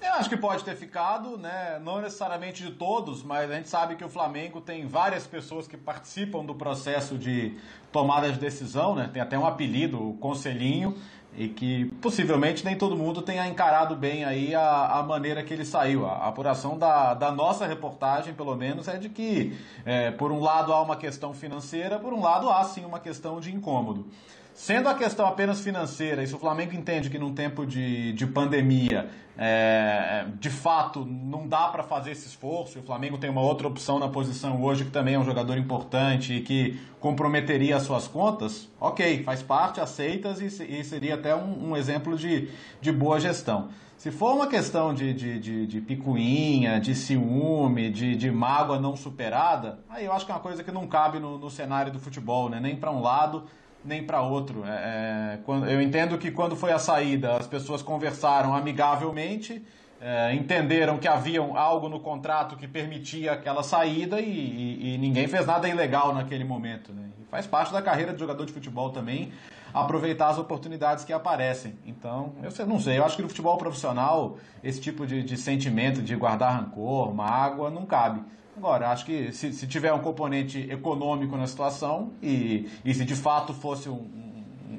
[0.04, 1.80] Eu acho que pode ter ficado, né?
[1.82, 5.78] Não necessariamente de todos, mas a gente sabe que o Flamengo tem várias pessoas que
[5.78, 7.58] participam do processo de
[7.92, 9.10] tomada de decisão, né?
[9.12, 10.98] Tem até um apelido, o Conselhinho,
[11.36, 15.66] e que possivelmente nem todo mundo tenha encarado bem aí a, a maneira que ele
[15.66, 16.06] saiu.
[16.06, 20.74] A, apuração da, da nossa reportagem, pelo menos, é de que, é, por um lado,
[20.74, 24.06] há uma questão financeira, por um lado, há sim uma questão de incômodo.
[24.54, 28.28] Sendo a questão apenas financeira, e se o Flamengo entende que num tempo de, de
[28.28, 33.42] pandemia, é, de fato, não dá para fazer esse esforço, e o Flamengo tem uma
[33.42, 37.84] outra opção na posição hoje, que também é um jogador importante e que comprometeria as
[37.84, 42.48] suas contas, ok, faz parte, aceitas e, e seria até um, um, exemplo de,
[42.80, 43.70] de boa gestão.
[43.98, 48.96] Se for uma questão de, de, de, de picuinha, de ciúme, de, de mágoa não
[48.96, 52.00] superada, aí eu acho que é uma coisa que não cabe no, no cenário do
[52.00, 52.60] futebol, né?
[52.60, 53.46] nem para um lado
[53.84, 54.64] nem para outro.
[54.66, 59.64] É, é, quando, eu entendo que quando foi a saída, as pessoas conversaram amigavelmente,
[60.02, 65.28] é, entenderam que havia algo no contrato que permitia aquela saída e, e, e ninguém
[65.28, 66.92] fez nada ilegal naquele momento.
[66.92, 67.10] Né?
[67.22, 69.32] E faz parte da carreira de jogador de futebol também
[69.74, 71.74] aproveitar as oportunidades que aparecem.
[71.86, 76.02] Então, eu não sei, eu acho que no futebol profissional esse tipo de, de sentimento
[76.02, 78.22] de guardar rancor, mágoa, não cabe.
[78.56, 83.16] Agora, acho que se, se, tiver um componente econômico na situação e, e se de
[83.16, 84.08] fato fosse um,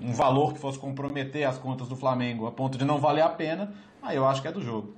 [0.02, 3.28] um, valor que fosse comprometer as contas do Flamengo a ponto de não valer a
[3.28, 4.94] pena, aí eu acho que é do jogo.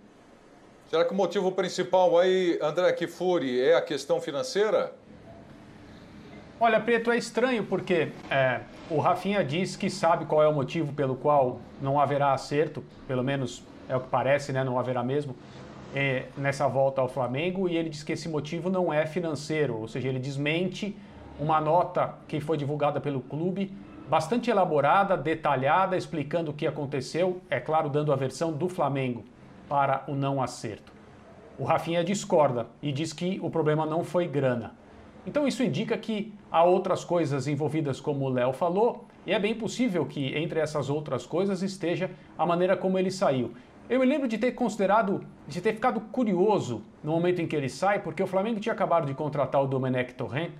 [0.90, 4.92] Será que o motivo principal aí, André Kifuri, é a questão financeira?
[6.60, 8.60] Olha, Preto, é estranho porque é,
[8.90, 13.24] o Rafinha diz que sabe qual é o motivo pelo qual não haverá acerto, pelo
[13.24, 14.62] menos é o que parece, né?
[14.62, 15.34] Não haverá mesmo
[15.96, 19.88] é, nessa volta ao Flamengo e ele diz que esse motivo não é financeiro, ou
[19.88, 20.94] seja, ele desmente
[21.40, 23.72] uma nota que foi divulgada pelo clube,
[24.06, 29.24] bastante elaborada, detalhada, explicando o que aconteceu, é claro, dando a versão do Flamengo
[29.70, 30.92] para o não acerto.
[31.58, 34.74] O Rafinha discorda e diz que o problema não foi grana.
[35.26, 39.54] Então isso indica que há outras coisas envolvidas, como o Léo falou, e é bem
[39.54, 43.54] possível que entre essas outras coisas esteja a maneira como ele saiu.
[43.88, 47.68] Eu me lembro de ter considerado, de ter ficado curioso no momento em que ele
[47.68, 50.50] sai, porque o Flamengo tinha acabado de contratar o Domenech Torrent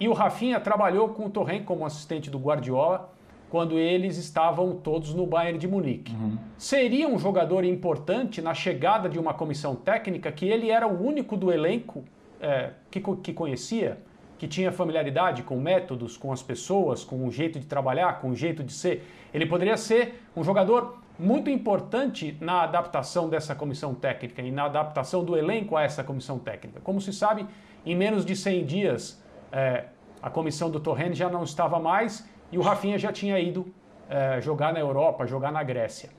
[0.00, 3.12] e o Rafinha trabalhou com o Torrent como assistente do Guardiola
[3.50, 6.14] quando eles estavam todos no Bayern de Munique.
[6.14, 6.38] Uhum.
[6.56, 11.36] Seria um jogador importante na chegada de uma comissão técnica que ele era o único
[11.36, 12.02] do elenco
[12.40, 13.98] é, que, que conhecia,
[14.38, 18.34] que tinha familiaridade com métodos, com as pessoas, com o jeito de trabalhar, com o
[18.34, 19.06] jeito de ser.
[19.34, 25.24] Ele poderia ser um jogador muito importante na adaptação dessa comissão técnica e na adaptação
[25.24, 26.80] do elenco a essa comissão técnica.
[26.80, 27.46] Como se sabe,
[27.84, 29.84] em menos de 100 dias, é,
[30.22, 33.72] a comissão do Torrent já não estava mais e o Rafinha já tinha ido
[34.08, 36.10] é, jogar na Europa, jogar na Grécia.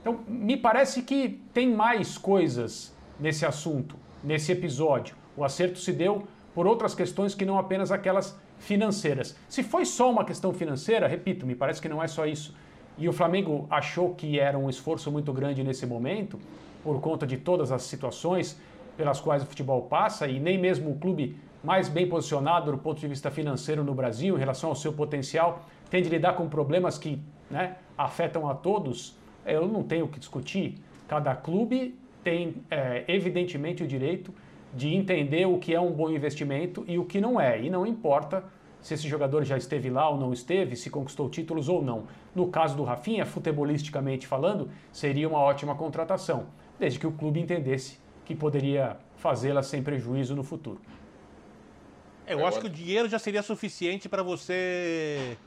[0.00, 5.16] Então, me parece que tem mais coisas nesse assunto, nesse episódio.
[5.36, 9.36] O acerto se deu por outras questões que não apenas aquelas financeiras.
[9.48, 12.54] Se foi só uma questão financeira, repito, me parece que não é só isso.
[12.98, 16.38] E o Flamengo achou que era um esforço muito grande nesse momento,
[16.82, 18.60] por conta de todas as situações
[18.96, 23.00] pelas quais o futebol passa, e nem mesmo o clube mais bem posicionado do ponto
[23.00, 26.98] de vista financeiro no Brasil, em relação ao seu potencial, tem de lidar com problemas
[26.98, 30.78] que né, afetam a todos, eu não tenho o que discutir.
[31.06, 34.34] Cada clube tem, é, evidentemente, o direito
[34.74, 37.60] de entender o que é um bom investimento e o que não é.
[37.60, 38.44] E não importa
[38.80, 42.06] se esse jogador já esteve lá ou não esteve, se conquistou títulos ou não.
[42.34, 46.46] No caso do Rafinha, futebolisticamente falando, seria uma ótima contratação,
[46.78, 50.80] desde que o clube entendesse que poderia fazê-la sem prejuízo no futuro.
[52.26, 55.38] Eu acho que o dinheiro já seria suficiente para você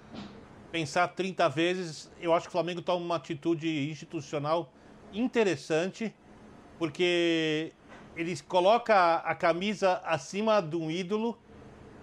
[0.72, 2.12] pensar 30 vezes.
[2.20, 4.72] Eu acho que o Flamengo toma uma atitude institucional
[5.14, 6.14] interessante,
[6.80, 7.72] porque
[8.16, 11.38] ele coloca a camisa acima de um ídolo,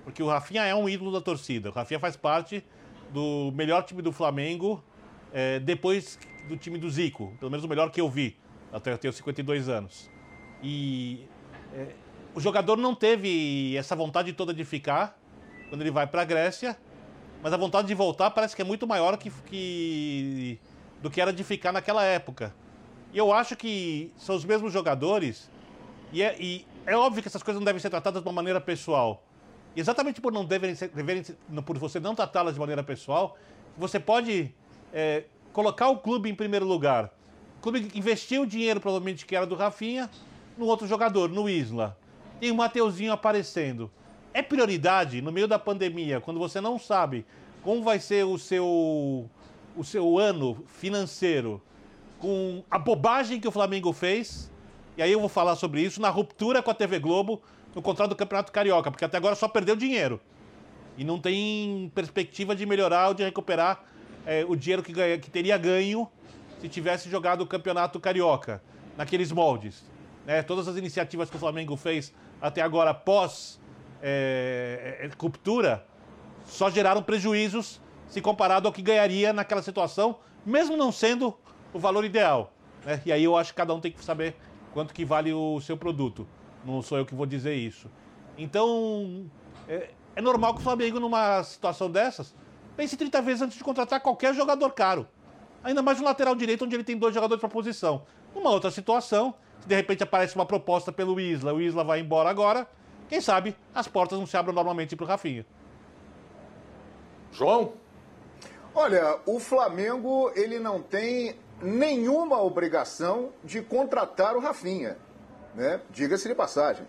[0.09, 1.69] porque o Rafinha é um ídolo da torcida.
[1.69, 2.65] O Rafinha faz parte
[3.13, 4.83] do melhor time do Flamengo
[5.35, 6.19] é, depois
[6.49, 8.35] do time do Zico, pelo menos o melhor que eu vi,
[8.73, 10.11] até eu tenho 52 anos.
[10.63, 11.27] E
[11.75, 11.89] é,
[12.35, 15.21] o jogador não teve essa vontade toda de ficar
[15.69, 16.79] quando ele vai para a Grécia,
[17.43, 20.59] mas a vontade de voltar parece que é muito maior que, que,
[21.03, 22.55] do que era de ficar naquela época.
[23.13, 25.51] E eu acho que são os mesmos jogadores,
[26.11, 28.59] e é, e é óbvio que essas coisas não devem ser tratadas de uma maneira
[28.59, 29.28] pessoal.
[29.77, 31.23] E exatamente por não deverem ser, deverem,
[31.65, 33.37] por você não tratá-las de maneira pessoal,
[33.77, 34.53] você pode
[34.93, 37.13] é, colocar o clube em primeiro lugar.
[37.59, 40.11] O clube investiu o dinheiro, provavelmente, que era do Rafinha,
[40.57, 41.97] no outro jogador, no Isla
[42.39, 43.91] tem o Mateuzinho aparecendo.
[44.33, 47.27] É prioridade no meio da pandemia, quando você não sabe
[47.63, 49.29] como vai ser o seu,
[49.77, 51.61] o seu ano financeiro,
[52.19, 54.51] com a bobagem que o Flamengo fez,
[54.97, 57.43] e aí eu vou falar sobre isso, na ruptura com a TV Globo,
[57.75, 60.21] no contrato do Campeonato Carioca, porque até agora só perdeu dinheiro.
[60.97, 63.85] E não tem perspectiva de melhorar ou de recuperar
[64.27, 66.09] é, o dinheiro que, ganha, que teria ganho
[66.61, 68.63] se tivesse jogado o Campeonato Carioca,
[68.97, 69.85] naqueles moldes.
[70.27, 70.43] Né?
[70.43, 73.61] Todas as iniciativas que o Flamengo fez até agora pós
[74.03, 75.85] é, é, ruptura
[76.45, 81.37] só geraram prejuízos se comparado ao que ganharia naquela situação, mesmo não sendo
[81.73, 82.53] o valor ideal.
[82.85, 83.01] Né?
[83.07, 84.35] E aí eu acho que cada um tem que saber
[84.73, 86.27] quanto que vale o seu produto.
[86.65, 87.91] Não sou eu que vou dizer isso.
[88.37, 89.31] Então,
[89.69, 92.35] é, é normal que o Flamengo, numa situação dessas,
[92.77, 95.07] pense 30 vezes antes de contratar qualquer jogador caro.
[95.63, 98.03] Ainda mais no lateral direito, onde ele tem dois jogadores para posição.
[98.35, 102.31] Numa outra situação, se de repente aparece uma proposta pelo Isla, o Isla vai embora
[102.31, 102.69] agora,
[103.09, 105.45] quem sabe as portas não se abram normalmente para o Rafinha.
[107.33, 107.73] João?
[108.75, 114.97] Olha, o Flamengo ele não tem nenhuma obrigação de contratar o Rafinha,
[115.55, 115.81] né?
[115.91, 116.87] Diga-se de passagem.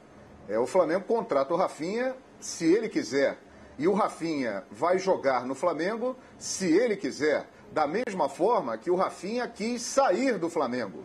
[0.47, 3.37] É, o Flamengo contrata o Rafinha se ele quiser.
[3.77, 7.47] E o Rafinha vai jogar no Flamengo se ele quiser.
[7.71, 11.03] Da mesma forma que o Rafinha quis sair do Flamengo.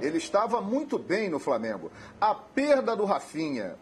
[0.00, 1.90] Ele estava muito bem no Flamengo.
[2.20, 3.76] A perda do Rafinha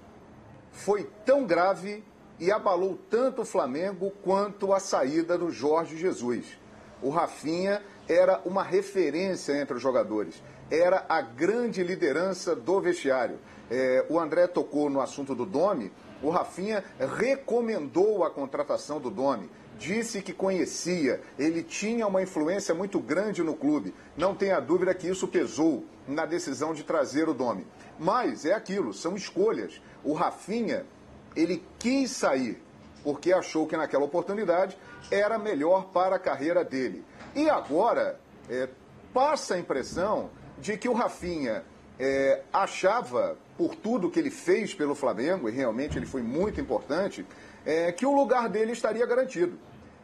[0.70, 2.04] foi tão grave
[2.38, 6.58] e abalou tanto o Flamengo quanto a saída do Jorge Jesus.
[7.00, 13.38] O Rafinha era uma referência entre os jogadores, era a grande liderança do vestiário.
[13.70, 15.90] É, o André tocou no assunto do Domi,
[16.22, 23.00] o Rafinha recomendou a contratação do Domi disse que conhecia, ele tinha uma influência muito
[23.00, 23.94] grande no clube.
[24.16, 27.66] Não tenha dúvida que isso pesou na decisão de trazer o Domi.
[27.98, 29.80] Mas é aquilo, são escolhas.
[30.02, 30.86] O Rafinha,
[31.34, 32.62] ele quis sair
[33.02, 34.78] porque achou que naquela oportunidade
[35.10, 37.04] era melhor para a carreira dele.
[37.34, 38.68] E agora é,
[39.12, 41.64] passa a impressão de que o Rafinha
[41.98, 47.24] é, achava, por tudo que ele fez pelo Flamengo, e realmente ele foi muito importante,
[47.64, 49.58] é, que o lugar dele estaria garantido.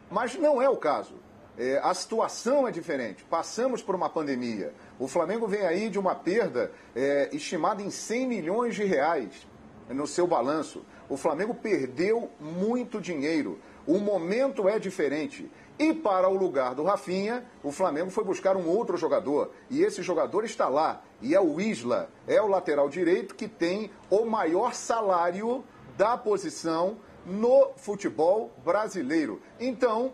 [0.09, 1.15] Mas não é o caso.
[1.57, 3.23] É, a situação é diferente.
[3.25, 4.73] Passamos por uma pandemia.
[4.97, 9.47] O Flamengo vem aí de uma perda é, estimada em 100 milhões de reais
[9.89, 10.85] no seu balanço.
[11.09, 13.59] O Flamengo perdeu muito dinheiro.
[13.85, 15.51] O momento é diferente.
[15.81, 19.49] E para o lugar do Rafinha, o Flamengo foi buscar um outro jogador.
[19.67, 21.01] E esse jogador está lá.
[21.19, 22.07] E é o Isla.
[22.27, 25.63] É o lateral direito que tem o maior salário
[25.97, 29.41] da posição no futebol brasileiro.
[29.59, 30.13] Então,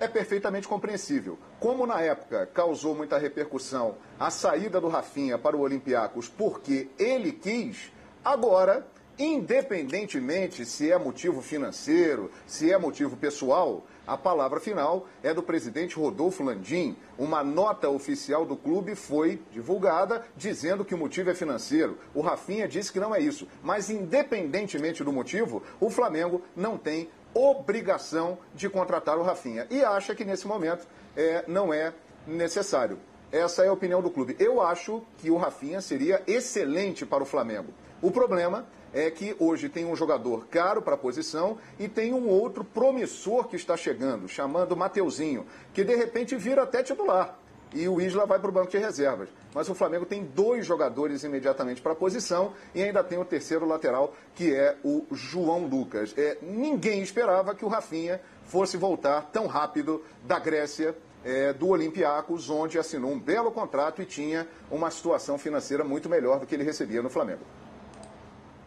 [0.00, 1.38] é perfeitamente compreensível.
[1.60, 7.32] Como na época causou muita repercussão a saída do Rafinha para o Olympiacos porque ele
[7.32, 7.92] quis,
[8.24, 8.86] agora,
[9.18, 15.96] independentemente se é motivo financeiro, se é motivo pessoal, a palavra final é do presidente
[15.96, 16.96] Rodolfo Landim.
[17.16, 21.98] Uma nota oficial do clube foi divulgada dizendo que o motivo é financeiro.
[22.12, 23.46] O Rafinha disse que não é isso.
[23.62, 29.66] Mas, independentemente do motivo, o Flamengo não tem obrigação de contratar o Rafinha.
[29.70, 31.92] E acha que nesse momento é, não é
[32.26, 32.98] necessário.
[33.30, 34.36] Essa é a opinião do clube.
[34.38, 37.72] Eu acho que o Rafinha seria excelente para o Flamengo.
[38.02, 38.66] O problema
[39.10, 43.56] que hoje tem um jogador caro para a posição e tem um outro promissor que
[43.56, 47.38] está chegando, chamando Mateuzinho, que de repente vira até titular.
[47.74, 49.30] E o Isla vai para o banco de reservas.
[49.54, 53.66] Mas o Flamengo tem dois jogadores imediatamente para a posição e ainda tem o terceiro
[53.66, 56.12] lateral, que é o João Lucas.
[56.16, 62.50] É, ninguém esperava que o Rafinha fosse voltar tão rápido da Grécia é, do Olympiacos,
[62.50, 66.64] onde assinou um belo contrato e tinha uma situação financeira muito melhor do que ele
[66.64, 67.40] recebia no Flamengo.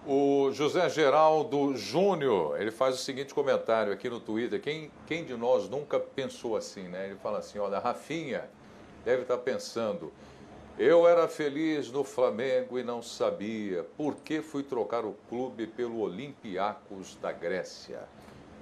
[0.07, 4.61] O José Geraldo Júnior, ele faz o seguinte comentário aqui no Twitter.
[4.61, 7.07] Quem, quem de nós nunca pensou assim, né?
[7.07, 8.47] Ele fala assim, olha, Rafinha
[9.03, 10.13] deve estar pensando,
[10.77, 16.01] eu era feliz no Flamengo e não sabia por que fui trocar o clube pelo
[16.01, 18.03] Olympiacos da Grécia.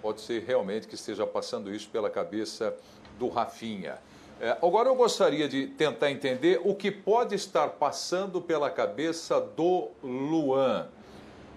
[0.01, 2.73] Pode ser realmente que esteja passando isso pela cabeça
[3.19, 3.97] do Rafinha.
[4.39, 9.89] É, agora eu gostaria de tentar entender o que pode estar passando pela cabeça do
[10.01, 10.87] Luan.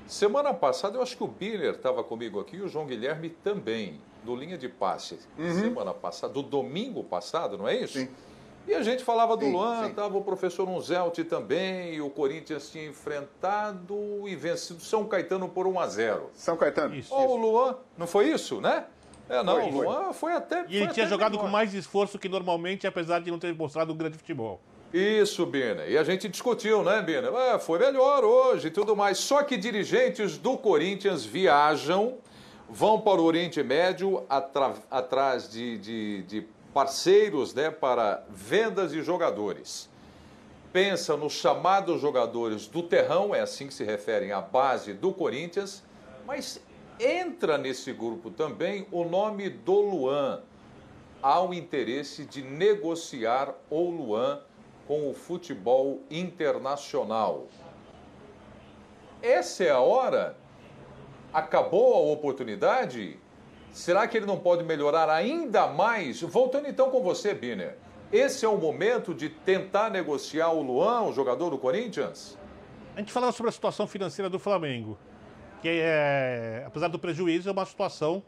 [0.07, 4.01] Semana passada, eu acho que o Biller estava comigo aqui e o João Guilherme também,
[4.25, 5.19] do Linha de Passe.
[5.39, 5.61] Uhum.
[5.61, 7.99] Semana passada, do domingo passado, não é isso?
[7.99, 8.09] Sim.
[8.69, 12.69] E a gente falava do sim, Luan, estava o professor Unzelt também, e o Corinthians
[12.69, 16.95] tinha enfrentado e vencido São Caetano por 1 a 0 São Caetano.
[16.97, 17.15] Isso.
[17.15, 18.87] Oh, o Luan, não foi isso, né?
[19.29, 20.65] É, não, foi, o Luan foi até.
[20.69, 21.45] E ele tinha jogado melhor.
[21.45, 24.61] com mais esforço que normalmente, apesar de não ter mostrado um grande futebol.
[24.97, 25.85] Isso, Bina.
[25.85, 27.29] E a gente discutiu, né, Bina?
[27.29, 29.19] É, foi melhor hoje e tudo mais.
[29.19, 32.17] Só que dirigentes do Corinthians viajam,
[32.67, 34.25] vão para o Oriente Médio
[34.91, 39.91] atrás de, de, de parceiros né, para vendas de jogadores.
[40.73, 45.83] Pensa nos chamados jogadores do terrão, é assim que se referem à base do Corinthians,
[46.27, 46.59] mas
[46.99, 50.41] entra nesse grupo também o nome do Luan.
[51.23, 54.41] Há o interesse de negociar o Luan
[54.87, 57.47] com o futebol internacional.
[59.23, 60.37] Essa é a hora?
[61.33, 63.19] Acabou a oportunidade?
[63.73, 66.21] Será que ele não pode melhorar ainda mais?
[66.23, 67.77] Voltando então com você, Biner.
[68.13, 72.39] Esse é o momento de tentar negociar o Luan, o jogador do Corinthians?
[72.95, 74.97] A gente falava sobre a situação financeira do Flamengo,
[75.61, 78.23] que é, apesar do prejuízo, é uma situação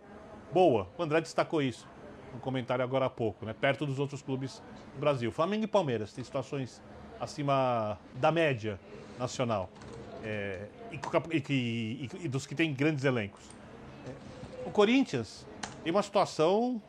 [0.52, 0.88] boa.
[0.98, 1.88] O André destacou isso
[2.32, 3.54] no comentário agora há pouco, né?
[3.58, 4.62] perto dos outros clubes
[4.94, 5.30] do Brasil.
[5.32, 6.82] Flamengo e Palmeiras têm situações
[7.20, 8.78] acima da média
[9.18, 9.68] nacional
[10.22, 13.44] é, e, e, e, dos que têm grandes elencos.
[14.06, 15.46] É, o Corinthians
[15.82, 16.80] tem uma situação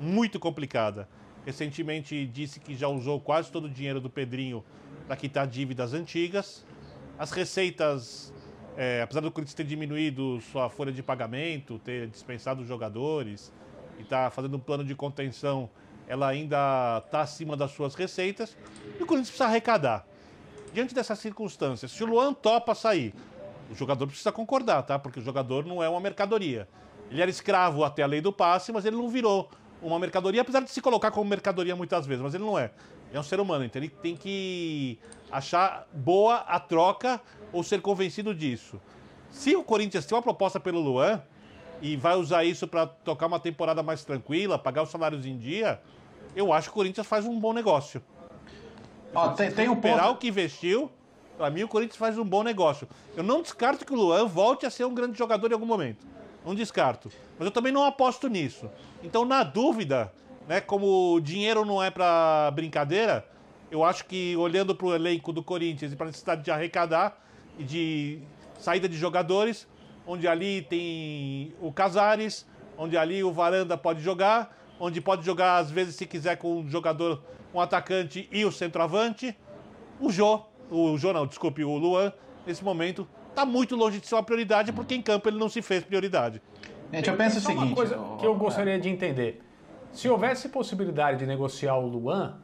[0.00, 1.08] muito complicada.
[1.44, 4.64] Recentemente disse que já usou quase todo o dinheiro do Pedrinho
[5.06, 6.64] para quitar dívidas antigas.
[7.18, 8.32] As receitas,
[8.76, 13.52] é, apesar do Corinthians ter diminuído sua folha de pagamento, ter dispensado os jogadores,
[14.02, 15.68] está fazendo um plano de contenção,
[16.06, 18.56] ela ainda está acima das suas receitas.
[18.98, 20.06] E o Corinthians precisa arrecadar.
[20.72, 23.14] Diante dessas circunstâncias, se o Luan topa sair,
[23.70, 24.98] o jogador precisa concordar, tá?
[24.98, 26.68] Porque o jogador não é uma mercadoria.
[27.10, 29.50] Ele era escravo até a lei do passe, mas ele não virou
[29.82, 32.70] uma mercadoria, apesar de se colocar como mercadoria muitas vezes, mas ele não é.
[33.12, 34.98] É um ser humano, então ele tem que
[35.30, 37.20] achar boa a troca
[37.52, 38.80] ou ser convencido disso.
[39.30, 41.22] Se o Corinthians tem uma proposta pelo Luan,
[41.82, 45.80] e vai usar isso para tocar uma temporada mais tranquila, pagar os salários em dia,
[46.34, 48.00] eu acho que o Corinthians faz um bom negócio.
[49.12, 50.02] Ó, tem, tem um ponto...
[50.02, 50.90] o que investiu,
[51.36, 52.88] para mim o Corinthians faz um bom negócio.
[53.16, 56.06] Eu não descarto que o Luan volte a ser um grande jogador em algum momento.
[56.46, 57.10] Não descarto.
[57.38, 58.70] Mas eu também não aposto nisso.
[59.02, 60.12] Então, na dúvida,
[60.48, 63.26] né, como o dinheiro não é para brincadeira,
[63.72, 67.18] Eu acho que olhando para o elenco do Corinthians e para a necessidade de arrecadar
[67.58, 68.18] e de
[68.60, 69.66] saída de jogadores,
[70.12, 72.46] onde ali tem o Casares,
[72.76, 76.68] onde ali o Varanda pode jogar, onde pode jogar às vezes se quiser com um
[76.68, 77.22] jogador,
[77.54, 79.34] um atacante e o centroavante.
[79.98, 82.12] O Jô, o Jô não, desculpe, o Luan,
[82.46, 85.62] nesse momento está muito longe de ser uma prioridade porque em campo ele não se
[85.62, 86.42] fez prioridade.
[86.92, 87.68] Gente, eu penso o seguinte.
[87.68, 89.42] Uma coisa que eu gostaria de entender:
[89.92, 92.36] se houvesse possibilidade de negociar o Luan,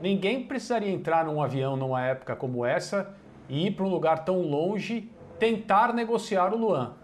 [0.00, 3.14] ninguém precisaria entrar num avião numa época como essa
[3.48, 5.08] e ir para um lugar tão longe
[5.38, 6.94] tentar negociar o Luan.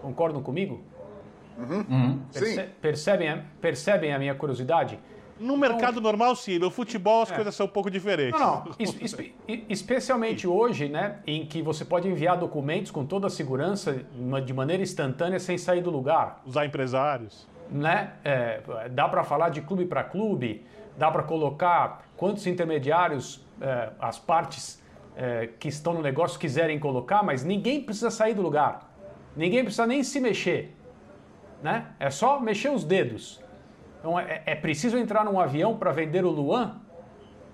[0.00, 0.80] Concordam comigo?
[1.58, 1.84] Uhum.
[1.88, 2.20] Uhum.
[2.32, 4.98] Perce percebem, percebem a minha curiosidade?
[5.40, 6.58] No mercado normal, sim.
[6.58, 7.34] No futebol, as é.
[7.34, 8.38] coisas são um pouco diferentes.
[8.38, 8.74] Não, não.
[8.78, 9.34] Es espe
[9.68, 14.04] especialmente hoje, né, em que você pode enviar documentos com toda a segurança,
[14.44, 16.42] de maneira instantânea, sem sair do lugar.
[16.44, 17.46] Usar empresários.
[17.70, 18.12] Né?
[18.24, 20.64] É, dá para falar de clube para clube,
[20.96, 24.82] dá para colocar quantos intermediários é, as partes
[25.16, 28.87] é, que estão no negócio quiserem colocar, mas ninguém precisa sair do lugar.
[29.38, 30.74] Ninguém precisa nem se mexer.
[31.62, 31.86] Né?
[32.00, 33.40] É só mexer os dedos.
[34.00, 36.80] Então é, é preciso entrar num avião para vender o Luan?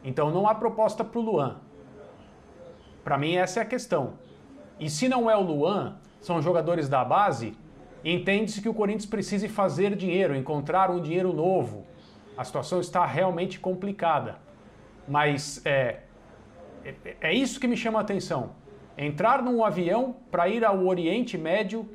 [0.02, 1.60] Então não há proposta para o Luan.
[3.04, 4.14] Para mim essa é a questão.
[4.80, 7.54] E se não é o Luan, são jogadores da base,
[8.02, 11.86] entende-se que o Corinthians precise fazer dinheiro, encontrar um dinheiro novo.
[12.34, 14.38] A situação está realmente complicada.
[15.06, 16.00] Mas é,
[16.82, 18.63] é, é isso que me chama a atenção.
[18.96, 21.88] Entrar num avião para ir ao Oriente Médio,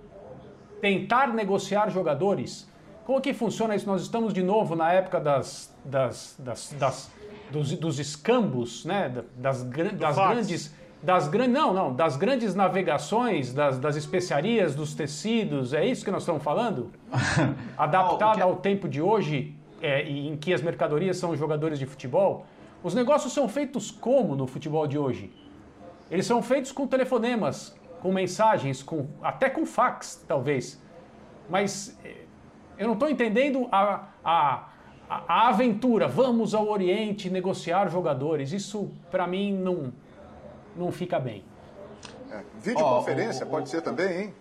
[0.81, 2.69] tentar negociar jogadores
[3.09, 3.87] como que funciona isso?
[3.87, 7.11] Nós estamos de novo na época das, das, das, das
[7.49, 9.09] dos, dos, escambos, né?
[9.35, 15.73] Das, das grandes, das grandes, não, não, das grandes navegações, das, das especiarias, dos tecidos.
[15.73, 16.91] É isso que nós estamos falando?
[17.75, 22.45] Adaptada ao tempo de hoje, é, em que as mercadorias são jogadores de futebol.
[22.83, 25.31] Os negócios são feitos como no futebol de hoje?
[26.09, 30.81] Eles são feitos com telefonemas, com mensagens, com até com fax, talvez.
[31.49, 31.97] Mas
[32.77, 34.69] eu não estou entendendo a, a,
[35.09, 36.07] a, aventura.
[36.07, 38.53] Vamos ao Oriente negociar jogadores.
[38.53, 39.93] Isso, para mim, não,
[40.75, 41.43] não fica bem.
[42.31, 44.33] É, videoconferência oh, pode ser também, hein?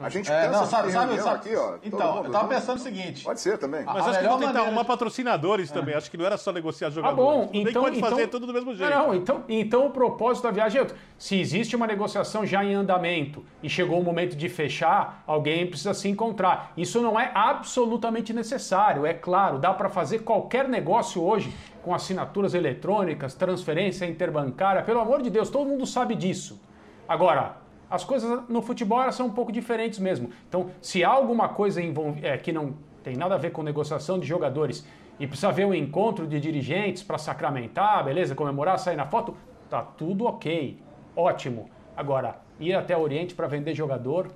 [0.00, 1.76] A gente é, não, sabe, sabe, sabe, aqui, ó.
[1.82, 3.24] Então, eu tava pensando o seguinte.
[3.24, 3.84] Pode ser também.
[3.84, 5.94] Mas acho que vão tentar arrumar patrocinadores também.
[5.94, 7.18] Acho que não era só negociar jogadores.
[7.18, 8.90] Ah, bom, então, pode então, fazer tudo do mesmo jeito.
[8.90, 10.96] Não, então, então o propósito da viagem é outro.
[11.18, 15.94] Se existe uma negociação já em andamento e chegou o momento de fechar, alguém precisa
[15.94, 16.72] se encontrar.
[16.76, 19.58] Isso não é absolutamente necessário, é claro.
[19.58, 24.82] Dá para fazer qualquer negócio hoje com assinaturas eletrônicas, transferência interbancária.
[24.82, 26.60] Pelo amor de Deus, todo mundo sabe disso.
[27.08, 27.56] Agora,
[27.90, 30.30] as coisas no futebol são um pouco diferentes mesmo.
[30.48, 31.80] Então, se há alguma coisa
[32.22, 34.86] é, que não tem nada a ver com negociação de jogadores
[35.18, 39.36] e precisa ver um encontro de dirigentes para sacramentar, beleza, comemorar, sair na foto,
[39.70, 40.78] tá tudo ok,
[41.14, 41.70] ótimo.
[41.96, 44.30] Agora, ir até o Oriente para vender jogador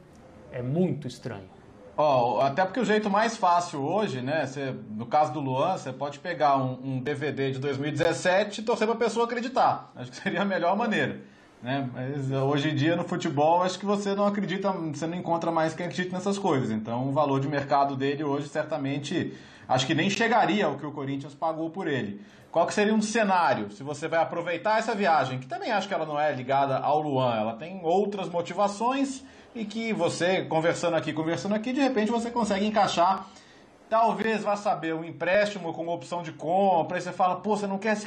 [0.52, 1.48] é muito estranho.
[1.96, 4.46] Oh, até porque o jeito mais fácil hoje, né?
[4.46, 8.86] Você, no caso do Luan, você pode pegar um, um DVD de 2017 e torcer
[8.86, 9.92] para a pessoa acreditar.
[9.94, 11.20] Acho que seria a melhor maneira.
[11.62, 11.88] Né?
[11.92, 15.74] Mas hoje em dia no futebol acho que você não acredita, você não encontra mais
[15.74, 16.70] quem acredita nessas coisas.
[16.70, 19.34] Então o valor de mercado dele hoje certamente
[19.68, 22.20] acho que nem chegaria ao que o Corinthians pagou por ele.
[22.50, 25.94] Qual que seria um cenário se você vai aproveitar essa viagem, que também acho que
[25.94, 29.22] ela não é ligada ao Luan, ela tem outras motivações
[29.54, 33.28] e que você conversando aqui, conversando aqui, de repente você consegue encaixar
[33.90, 37.76] talvez vá saber um empréstimo com opção de compra, e você fala, pô, você não
[37.76, 37.98] quer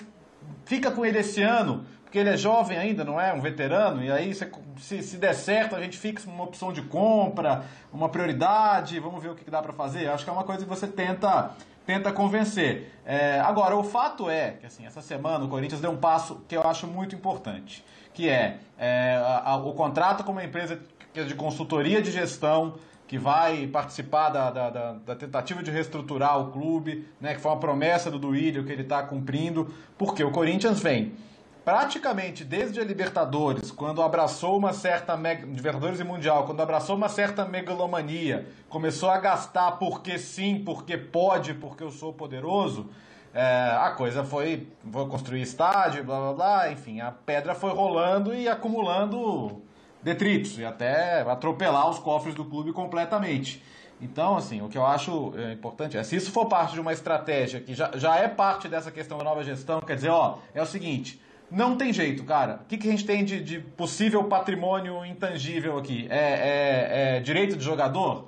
[0.66, 4.11] fica com ele esse ano, porque ele é jovem ainda, não é um veterano, e
[4.11, 9.24] aí se, se, der certo a gente fixa uma opção de compra, uma prioridade, vamos
[9.24, 10.07] ver o que dá para fazer.
[10.07, 11.49] Acho que é uma coisa que você tenta
[11.88, 12.93] tenta convencer.
[13.03, 16.55] É, agora, o fato é que assim, essa semana o Corinthians deu um passo que
[16.55, 17.84] eu acho muito importante,
[18.14, 20.80] que é, é a, a, o contrato com uma empresa
[21.16, 22.76] de consultoria de gestão
[23.07, 27.51] que vai participar da, da, da, da, tentativa de reestruturar o clube, né, que foi
[27.51, 31.11] uma promessa do Duílio que ele está cumprindo, porque o Corinthians vem
[31.64, 37.45] praticamente desde a Libertadores, quando abraçou uma certa Libertadores e Mundial, quando abraçou uma certa
[37.45, 42.89] megalomania, começou a gastar porque sim, porque pode, porque eu sou poderoso,
[43.34, 48.34] é, a coisa foi, vou construir estádio, blá blá blá, enfim, a pedra foi rolando
[48.34, 49.61] e acumulando
[50.03, 53.64] detritos e até atropelar os cofres do clube completamente.
[54.01, 56.91] Então, assim, o que eu acho é, importante é, se isso for parte de uma
[56.91, 60.61] estratégia que já, já é parte dessa questão da nova gestão, quer dizer, ó, é
[60.61, 61.22] o seguinte,
[61.54, 62.62] não tem jeito, cara.
[62.64, 66.08] O que, que a gente tem de, de possível patrimônio intangível aqui?
[66.10, 68.28] É, é, é, direito de jogador?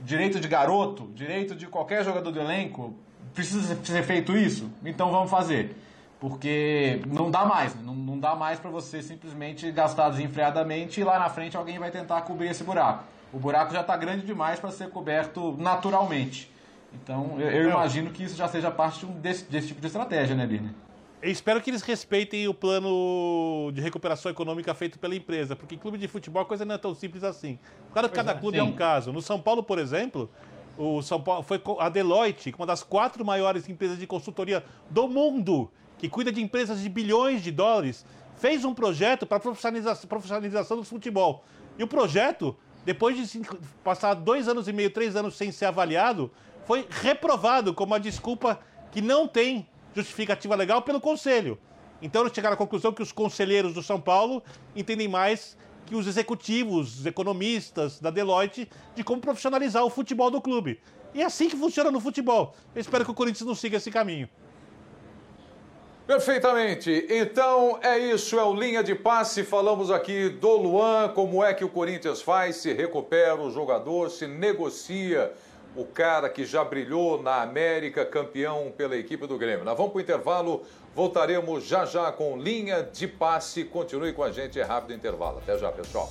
[0.00, 1.08] Direito de garoto?
[1.14, 2.94] Direito de qualquer jogador do elenco?
[3.32, 4.70] Precisa ser feito isso?
[4.84, 5.76] Então vamos fazer.
[6.18, 7.82] Porque não dá mais, né?
[7.84, 11.90] não, não dá mais para você simplesmente gastar desenfreadamente e lá na frente alguém vai
[11.90, 13.04] tentar cobrir esse buraco.
[13.32, 16.50] O buraco já está grande demais para ser coberto naturalmente.
[16.92, 20.46] Então, eu, eu imagino que isso já seja parte desse, desse tipo de estratégia, né,
[20.46, 20.74] Birne?
[21.22, 25.98] Eu espero que eles respeitem o plano de recuperação econômica feito pela empresa, porque clube
[25.98, 27.58] de futebol a coisa não é tão simples assim.
[27.92, 28.60] Cada, cada é, clube sim.
[28.60, 29.12] é um caso.
[29.12, 30.30] No São Paulo, por exemplo,
[30.78, 35.70] o São Paulo foi a Deloitte, uma das quatro maiores empresas de consultoria do mundo,
[35.98, 38.06] que cuida de empresas de bilhões de dólares,
[38.38, 41.44] fez um projeto para profissionalização, profissionalização do futebol.
[41.78, 43.40] E o projeto, depois de
[43.84, 46.30] passar dois anos e meio, três anos sem ser avaliado,
[46.64, 48.58] foi reprovado como uma desculpa
[48.90, 51.58] que não tem justificativa legal pelo conselho.
[52.02, 54.42] Então eles chegaram à conclusão que os conselheiros do São Paulo
[54.74, 60.40] entendem mais que os executivos, os economistas da Deloitte de como profissionalizar o futebol do
[60.40, 60.80] clube.
[61.12, 62.54] E é assim que funciona no futebol.
[62.74, 64.28] Eu espero que o Corinthians não siga esse caminho.
[66.06, 67.06] Perfeitamente.
[67.08, 69.44] Então é isso, é o linha de passe.
[69.44, 74.26] Falamos aqui do Luan, como é que o Corinthians faz, se recupera o jogador, se
[74.26, 75.32] negocia
[75.76, 79.64] o cara que já brilhou na América, campeão pela equipe do Grêmio.
[79.64, 80.62] Nós vamos para o intervalo,
[80.94, 83.64] voltaremos já já com linha de passe.
[83.64, 85.38] Continue com a gente, é rápido intervalo.
[85.38, 86.10] Até já, pessoal.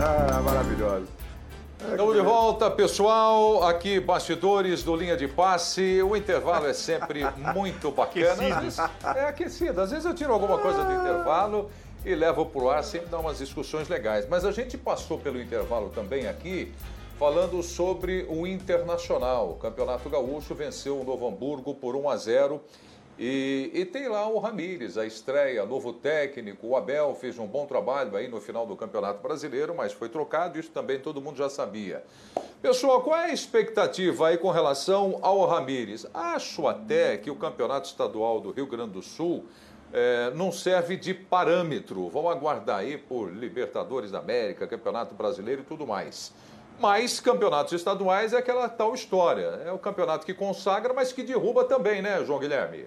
[0.00, 1.08] Ah, maravilhoso.
[1.90, 3.64] Estamos de volta, pessoal.
[3.64, 6.02] Aqui, bastidores do Linha de Passe.
[6.02, 7.24] O intervalo é sempre
[7.54, 8.60] muito bacana.
[8.60, 8.78] Vezes,
[9.16, 9.80] é aquecido.
[9.80, 11.70] Às vezes eu tiro alguma coisa do intervalo
[12.04, 14.28] e levo para o ar, sempre dá umas discussões legais.
[14.28, 16.72] Mas a gente passou pelo intervalo também aqui
[17.18, 19.50] falando sobre o Internacional.
[19.50, 22.60] O Campeonato Gaúcho venceu o Novo Hamburgo por 1 a 0
[23.18, 26.68] e, e, tem lá o Ramires, a estreia, novo técnico.
[26.68, 30.58] O Abel fez um bom trabalho aí no final do Campeonato Brasileiro, mas foi trocado,
[30.58, 32.04] isso também todo mundo já sabia.
[32.62, 36.06] Pessoal, qual é a expectativa aí com relação ao Ramires?
[36.14, 39.46] Acho até que o Campeonato Estadual do Rio Grande do Sul
[39.92, 42.08] é, não serve de parâmetro.
[42.08, 46.32] Vamos aguardar aí por Libertadores da América, Campeonato Brasileiro e tudo mais.
[46.78, 49.60] Mas campeonatos estaduais é aquela tal história.
[49.66, 52.86] É o campeonato que consagra, mas que derruba também, né, João Guilherme?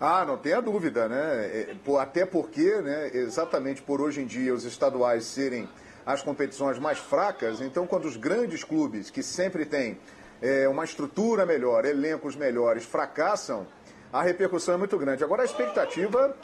[0.00, 1.46] Ah, não tenha dúvida, né?
[1.46, 5.68] É, até porque, né, exatamente por hoje em dia os estaduais serem
[6.04, 9.98] as competições mais fracas, então quando os grandes clubes, que sempre têm
[10.40, 13.66] é, uma estrutura melhor, elencos melhores, fracassam,
[14.12, 15.24] a repercussão é muito grande.
[15.24, 16.36] Agora a expectativa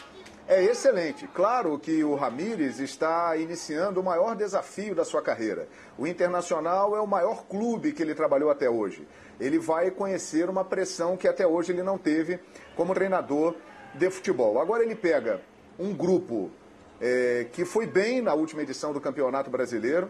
[0.48, 1.28] é excelente.
[1.28, 5.68] Claro que o Ramires está iniciando o maior desafio da sua carreira.
[5.96, 9.06] O Internacional é o maior clube que ele trabalhou até hoje.
[9.42, 12.38] Ele vai conhecer uma pressão que até hoje ele não teve
[12.76, 13.56] como treinador
[13.92, 14.60] de futebol.
[14.60, 15.40] Agora ele pega
[15.78, 16.48] um grupo
[17.00, 20.08] é, que foi bem na última edição do Campeonato Brasileiro,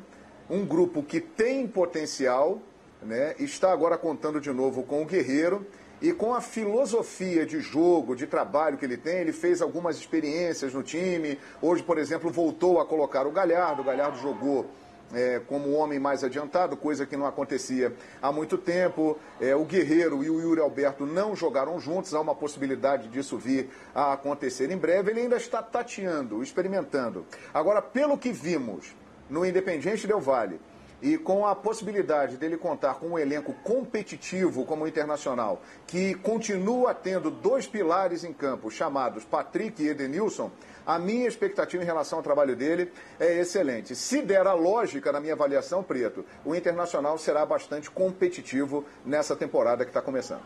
[0.51, 2.61] um grupo que tem potencial,
[3.01, 5.66] né, está agora contando de novo com o Guerreiro
[6.03, 10.74] e com a filosofia de jogo, de trabalho que ele tem, ele fez algumas experiências
[10.74, 11.39] no time.
[11.62, 13.80] Hoje, por exemplo, voltou a colocar o Galhardo.
[13.80, 14.66] O Galhardo jogou
[15.13, 19.19] é, como homem mais adiantado, coisa que não acontecia há muito tempo.
[19.41, 23.71] É, o Guerreiro e o Yuri Alberto não jogaram juntos, há uma possibilidade disso vir
[23.95, 25.11] a acontecer em breve.
[25.11, 27.27] Ele ainda está tateando, experimentando.
[27.53, 28.95] Agora, pelo que vimos
[29.29, 30.61] no Independiente Del Vale,
[31.03, 36.95] e com a possibilidade dele contar com um elenco competitivo como o Internacional, que continua
[36.95, 40.53] tendo dois pilares em campo, chamados Patrick e Edenilson,
[40.87, 43.95] a minha expectativa em relação ao trabalho dele é excelente.
[43.95, 49.85] Se der a lógica na minha avaliação, Preto, o Internacional será bastante competitivo nessa temporada
[49.85, 50.43] que está começando.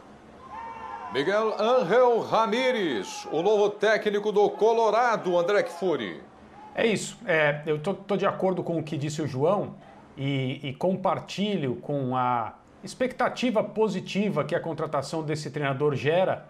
[1.13, 6.21] Miguel Angel Ramírez, o novo técnico do Colorado, André Kfouri.
[6.75, 7.19] É isso.
[7.25, 9.77] É, eu estou de acordo com o que disse o João
[10.17, 16.47] e, e compartilho com a expectativa positiva que a contratação desse treinador gera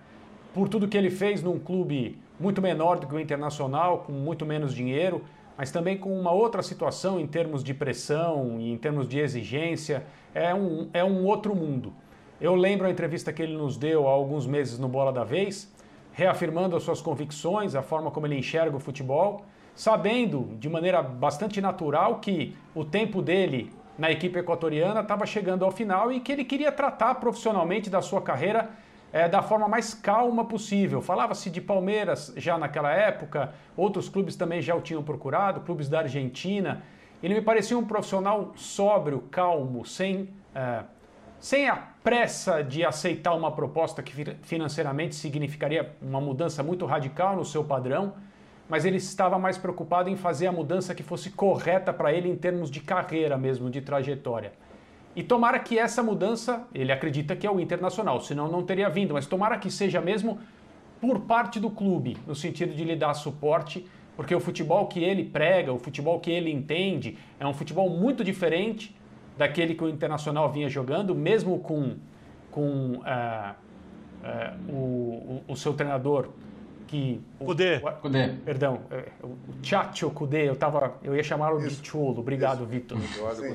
[0.56, 4.46] por tudo que ele fez num clube muito menor do que o Internacional, com muito
[4.46, 5.22] menos dinheiro,
[5.54, 10.06] mas também com uma outra situação em termos de pressão e em termos de exigência.
[10.34, 11.92] É um, é um outro mundo.
[12.40, 15.70] Eu lembro a entrevista que ele nos deu há alguns meses no Bola da Vez,
[16.14, 19.44] reafirmando as suas convicções, a forma como ele enxerga o futebol,
[19.74, 25.70] sabendo de maneira bastante natural que o tempo dele na equipe equatoriana estava chegando ao
[25.70, 28.70] final e que ele queria tratar profissionalmente da sua carreira
[29.12, 31.00] é, da forma mais calma possível.
[31.00, 36.00] Falava-se de Palmeiras já naquela época, outros clubes também já o tinham procurado, clubes da
[36.00, 36.82] Argentina.
[37.22, 40.82] Ele me parecia um profissional sóbrio, calmo, sem, é,
[41.40, 47.44] sem a pressa de aceitar uma proposta que financeiramente significaria uma mudança muito radical no
[47.44, 48.14] seu padrão.
[48.68, 52.36] mas ele estava mais preocupado em fazer a mudança que fosse correta para ele em
[52.36, 54.52] termos de carreira mesmo, de trajetória.
[55.16, 59.14] E tomara que essa mudança, ele acredita que é o internacional, senão não teria vindo,
[59.14, 60.38] mas tomara que seja mesmo
[61.00, 65.24] por parte do clube, no sentido de lhe dar suporte, porque o futebol que ele
[65.24, 68.94] prega, o futebol que ele entende, é um futebol muito diferente
[69.38, 71.96] daquele que o Internacional vinha jogando, mesmo com,
[72.50, 73.54] com uh,
[74.22, 76.28] uh, o, o, seu treinador
[76.86, 77.20] que...
[77.38, 77.80] Kudê.
[78.00, 78.28] Kudê.
[78.44, 82.20] Perdão, é, o Chacho Kudê, eu, tava, eu ia chamá-lo de Cholo.
[82.20, 82.98] Obrigado, Vitor.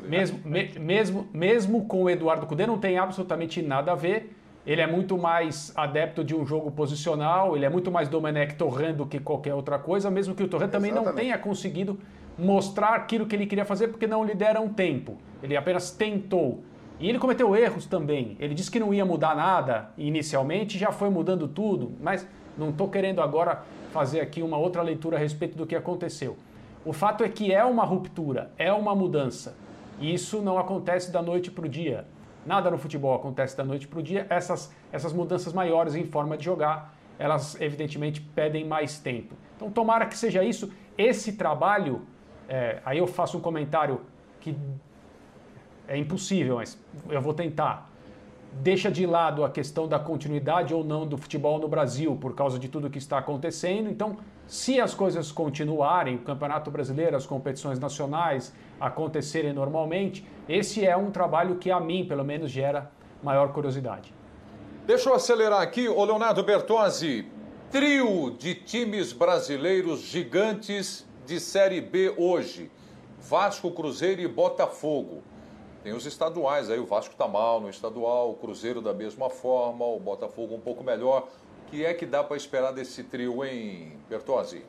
[0.08, 4.36] Mesmo, me, mesmo, mesmo com o Eduardo Kudê, não tem absolutamente nada a ver.
[4.66, 8.96] Ele é muito mais adepto de um jogo posicional, ele é muito mais Domenech Torrent
[8.96, 12.00] do que qualquer outra coisa, mesmo que o Torrent também não tenha conseguido
[12.38, 15.18] mostrar aquilo que ele queria fazer porque não lhe deram tempo.
[15.42, 16.64] Ele apenas tentou.
[17.00, 18.38] E ele cometeu erros também.
[18.40, 22.28] Ele disse que não ia mudar nada inicialmente, já foi mudando tudo, mas
[22.58, 26.38] não estou querendo agora fazer aqui uma outra leitura a respeito do que aconteceu.
[26.84, 29.56] O fato é que é uma ruptura, é uma mudança.
[30.00, 32.06] E isso não acontece da noite para o dia.
[32.46, 34.26] Nada no futebol acontece da noite para o dia.
[34.30, 39.36] Essas, essas mudanças maiores em forma de jogar, elas evidentemente pedem mais tempo.
[39.56, 40.72] Então, tomara que seja isso.
[40.98, 42.02] Esse trabalho,
[42.50, 44.02] é, aí eu faço um comentário
[44.40, 44.58] que
[45.88, 47.91] é impossível, mas eu vou tentar
[48.52, 52.60] deixa de lado a questão da continuidade ou não do futebol no Brasil por causa
[52.60, 53.90] de tudo que está acontecendo.
[53.90, 60.96] Então, se as coisas continuarem, o Campeonato Brasileiro, as competições nacionais acontecerem normalmente, esse é
[60.98, 62.92] um trabalho que a mim, pelo menos, gera
[63.24, 64.14] maior curiosidade.
[64.86, 67.26] Deixa eu acelerar aqui, o Leonardo Bertozzi.
[67.72, 72.70] Trio de times brasileiros gigantes de Série B hoje:
[73.22, 75.24] Vasco, Cruzeiro e Botafogo.
[75.84, 79.84] Tem os estaduais aí, o Vasco está mal no estadual, o Cruzeiro da mesma forma,
[79.84, 81.28] o Botafogo um pouco melhor.
[81.68, 84.64] O que é que dá para esperar desse trio, hein, Bertozzi?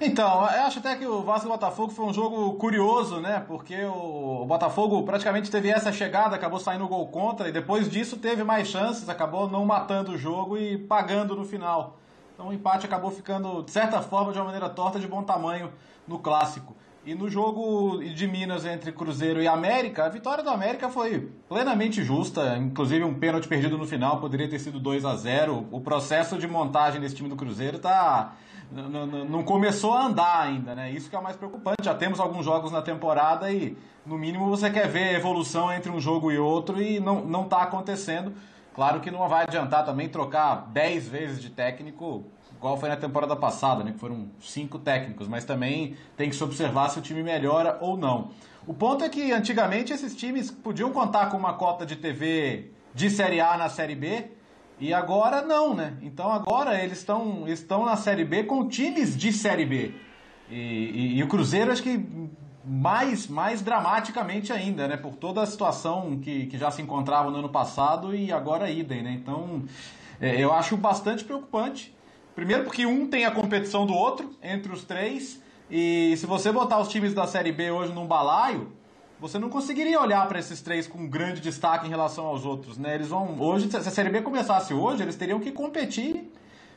[0.00, 3.44] Então, eu acho até que o Vasco e o Botafogo foi um jogo curioso, né?
[3.46, 8.42] Porque o Botafogo praticamente teve essa chegada, acabou saindo gol contra, e depois disso teve
[8.42, 11.98] mais chances, acabou não matando o jogo e pagando no final.
[12.32, 15.70] Então o empate acabou ficando, de certa forma, de uma maneira torta, de bom tamanho
[16.08, 16.74] no clássico.
[17.04, 22.04] E no jogo de Minas entre Cruzeiro e América, a vitória do América foi plenamente
[22.04, 25.66] justa, inclusive um pênalti perdido no final poderia ter sido 2 a 0.
[25.70, 28.34] O processo de montagem desse time do Cruzeiro tá
[28.70, 30.92] não começou a andar ainda, né?
[30.92, 31.82] Isso que é o mais preocupante.
[31.82, 33.76] Já temos alguns jogos na temporada e
[34.06, 37.62] no mínimo você quer ver evolução entre um jogo e outro e não não tá
[37.62, 38.32] acontecendo.
[38.74, 42.26] Claro que não vai adiantar também trocar 10 vezes de técnico
[42.60, 46.44] igual foi na temporada passada, né, que foram cinco técnicos, mas também tem que se
[46.44, 48.32] observar se o time melhora ou não.
[48.66, 53.08] O ponto é que antigamente esses times podiam contar com uma cota de TV de
[53.08, 54.26] Série A na Série B
[54.78, 55.94] e agora não, né?
[56.02, 59.94] Então agora eles estão estão na Série B com times de Série B.
[60.50, 62.04] E, e, e, o Cruzeiro acho que
[62.62, 64.98] mais, mais dramaticamente ainda, né?
[64.98, 69.02] Por toda a situação que, que já se encontrava no ano passado e agora idem,
[69.02, 69.12] né?
[69.12, 69.62] Então
[70.20, 71.98] é, eu acho bastante preocupante.
[72.34, 76.80] Primeiro porque um tem a competição do outro, entre os três, e se você botar
[76.80, 78.72] os times da Série B hoje num balaio,
[79.20, 82.94] você não conseguiria olhar para esses três com grande destaque em relação aos outros, né?
[82.94, 86.32] Eles vão hoje, se a Série B começasse hoje, eles teriam que competir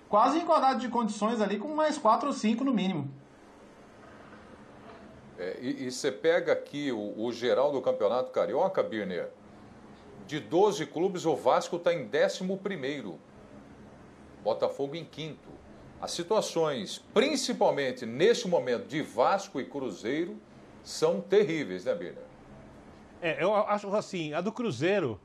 [0.10, 3.10] quase em igualdade de condições ali com mais quatro ou cinco no mínimo.
[5.40, 9.30] É, e, você pega aqui o, o, geral do Campeonato Carioca, Birner,
[10.28, 13.20] de 12 clubes, o Vasco está em 11 primeiro.
[14.44, 15.50] Botafogo em quinto.
[16.02, 20.36] As situações, principalmente neste momento de Vasco e Cruzeiro,
[20.84, 22.24] são terríveis, né, Birner?
[23.22, 25.18] É, eu acho assim, a do Cruzeiro,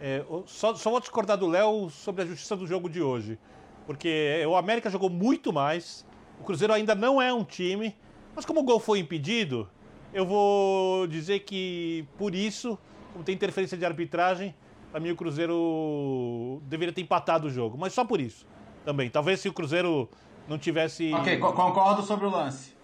[0.00, 3.36] é, só, só vou discordar do Léo sobre a justiça do jogo de hoje.
[3.84, 6.06] Porque o América jogou muito mais,
[6.40, 7.96] o Cruzeiro ainda não é um time,
[8.34, 9.68] mas como o gol foi impedido,
[10.14, 12.78] eu vou dizer que por isso,
[13.12, 14.54] como tem interferência de arbitragem,
[14.92, 18.46] para mim o Cruzeiro deveria ter empatado o jogo, mas só por isso
[18.84, 19.08] também.
[19.08, 20.08] Talvez se o Cruzeiro
[20.46, 21.12] não tivesse.
[21.14, 22.74] Ok, concordo sobre o lance.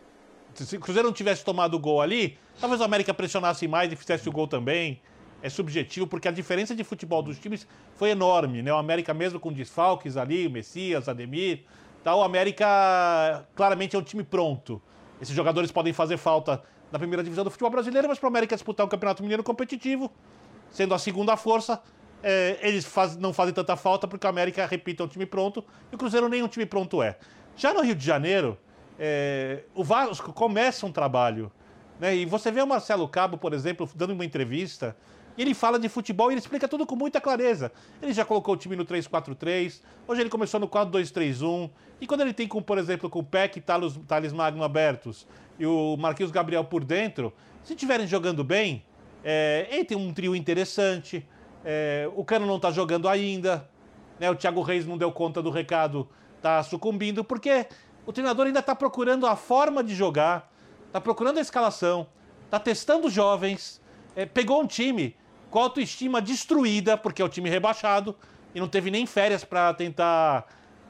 [0.54, 3.96] Se o Cruzeiro não tivesse tomado o gol ali, talvez o América pressionasse mais e
[3.96, 5.00] fizesse o gol também.
[5.40, 8.72] É subjetivo, porque a diferença de futebol dos times foi enorme, né?
[8.72, 11.62] O América, mesmo com desfalques ali, o Messias, Ademir,
[12.02, 14.82] tal, o América claramente é um time pronto.
[15.20, 18.56] Esses jogadores podem fazer falta na primeira divisão do futebol brasileiro, mas para o América
[18.56, 20.10] disputar o Campeonato Mineiro competitivo,
[20.70, 21.80] sendo a segunda força,
[22.22, 25.64] é, eles faz, não fazem tanta falta porque o América, repita, é um time pronto
[25.90, 27.16] e o Cruzeiro nem um time pronto é.
[27.56, 28.58] Já no Rio de Janeiro,
[28.98, 31.50] é, o Vasco começa um trabalho.
[31.98, 32.16] Né?
[32.16, 34.96] E você vê o Marcelo Cabo, por exemplo, dando uma entrevista,
[35.36, 37.70] E ele fala de futebol e ele explica tudo com muita clareza.
[38.02, 41.70] Ele já colocou o time no 3-4-3, hoje ele começou no 4-2-3-1.
[42.00, 45.26] E quando ele tem, com, por exemplo, com o Peck e Thales, Thales Magno abertos
[45.56, 48.84] e o Marquinhos Gabriel por dentro, se estiverem jogando bem,
[49.24, 51.24] é, ele tem um trio interessante.
[51.70, 53.68] É, o Cano não está jogando ainda.
[54.18, 57.66] Né, o Thiago Reis não deu conta do recado, está sucumbindo, porque
[58.06, 60.50] o treinador ainda está procurando a forma de jogar,
[60.86, 62.06] está procurando a escalação,
[62.46, 63.82] está testando jovens,
[64.16, 65.14] é, pegou um time
[65.50, 68.16] com autoestima destruída, porque é o time rebaixado,
[68.54, 70.46] e não teve nem férias para tentar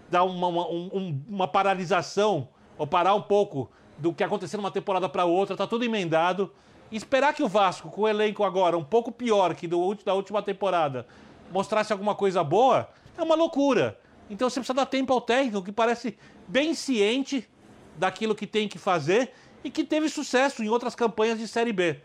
[0.09, 2.49] dar uma, uma, um, uma paralisação
[2.79, 3.69] ou parar um pouco
[3.99, 6.53] do que aconteceu numa temporada para outra, tá tudo emendado.
[6.91, 10.43] Esperar que o Vasco, com o elenco agora um pouco pior que do, da última
[10.43, 11.07] temporada,
[11.53, 13.99] mostrasse alguma coisa boa, é uma loucura.
[14.31, 16.17] Então você precisa dar tempo ao técnico, que parece
[16.47, 17.49] bem ciente
[17.97, 19.33] daquilo que tem que fazer
[19.63, 22.01] e que teve sucesso em outras campanhas de Série B.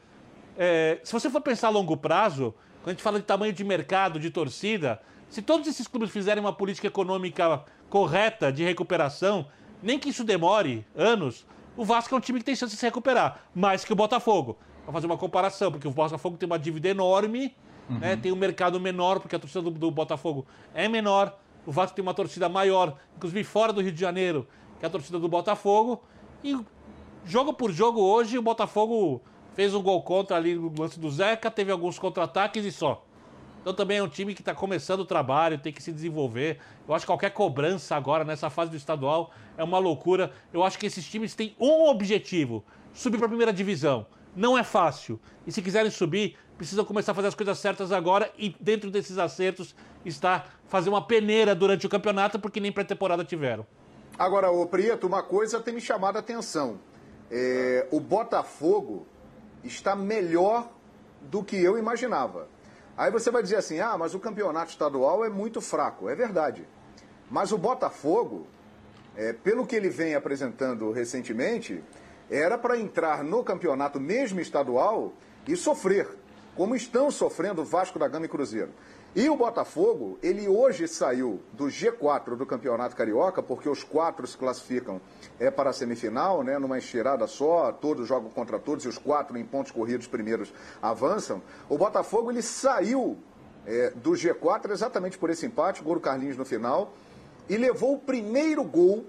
[0.58, 3.64] É, se você for pensar a longo prazo, quando a gente fala de tamanho de
[3.64, 9.48] mercado, de torcida, se todos esses clubes fizerem uma política econômica correta de recuperação,
[9.82, 12.86] nem que isso demore anos, o Vasco é um time que tem chance de se
[12.86, 14.58] recuperar, mais que o Botafogo.
[14.84, 17.56] Para fazer uma comparação, porque o Botafogo tem uma dívida enorme,
[17.90, 18.00] uhum.
[18.00, 21.96] né, tem um mercado menor, porque a torcida do, do Botafogo é menor, o Vasco
[21.96, 24.48] tem uma torcida maior, inclusive fora do Rio de Janeiro,
[24.80, 26.04] que é a torcida do Botafogo.
[26.44, 26.60] E
[27.26, 29.22] jogo por jogo hoje, o Botafogo
[29.54, 33.06] fez um gol contra ali no lance do Zeca, teve alguns contra-ataques e só.
[33.62, 36.60] Então também é um time que está começando o trabalho, tem que se desenvolver.
[36.86, 40.34] Eu acho que qualquer cobrança agora nessa fase do estadual é uma loucura.
[40.52, 42.62] Eu acho que esses times têm um objetivo:
[42.94, 44.06] subir para a primeira divisão.
[44.36, 45.20] Não é fácil.
[45.46, 49.18] E se quiserem subir, precisam começar a fazer as coisas certas agora e dentro desses
[49.18, 49.76] acertos
[50.06, 53.66] está fazer uma peneira durante o campeonato, porque nem pré-temporada tiveram.
[54.18, 56.80] Agora, o Prieto, uma coisa tem me chamado a atenção.
[57.32, 59.08] É, o Botafogo
[59.64, 60.70] está melhor
[61.22, 62.48] do que eu imaginava.
[62.98, 66.10] Aí você vai dizer assim: ah, mas o campeonato estadual é muito fraco.
[66.10, 66.68] É verdade.
[67.30, 68.46] Mas o Botafogo,
[69.16, 71.84] é, pelo que ele vem apresentando recentemente,
[72.34, 75.14] era para entrar no campeonato mesmo estadual
[75.48, 76.08] e sofrer,
[76.56, 78.72] como estão sofrendo o Vasco da Gama e Cruzeiro.
[79.16, 84.36] E o Botafogo, ele hoje saiu do G4 do Campeonato Carioca, porque os quatro se
[84.36, 85.00] classificam
[85.40, 89.38] é, para a semifinal, né, numa estirada só, todos jogam contra todos e os quatro
[89.38, 91.44] em pontos corridos primeiros avançam.
[91.70, 93.16] O Botafogo, ele saiu
[93.68, 96.94] é, do G4 exatamente por esse empate, gol do Carlinhos no final,
[97.48, 99.06] e levou o primeiro gol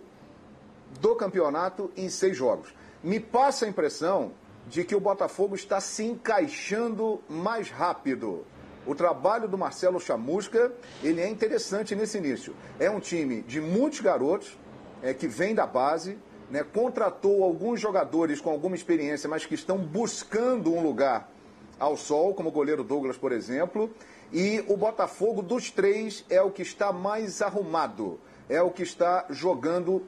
[1.00, 2.74] do campeonato em seis jogos.
[3.04, 4.32] Me passa a impressão
[4.66, 8.44] de que o Botafogo está se encaixando mais rápido
[8.86, 12.54] o trabalho do Marcelo Chamusca, ele é interessante nesse início.
[12.78, 14.58] É um time de muitos garotos,
[15.02, 16.18] é, que vem da base,
[16.50, 21.30] né, contratou alguns jogadores com alguma experiência, mas que estão buscando um lugar
[21.78, 23.90] ao sol, como o goleiro Douglas, por exemplo.
[24.32, 29.26] E o Botafogo, dos três, é o que está mais arrumado, é o que está
[29.30, 30.02] jogando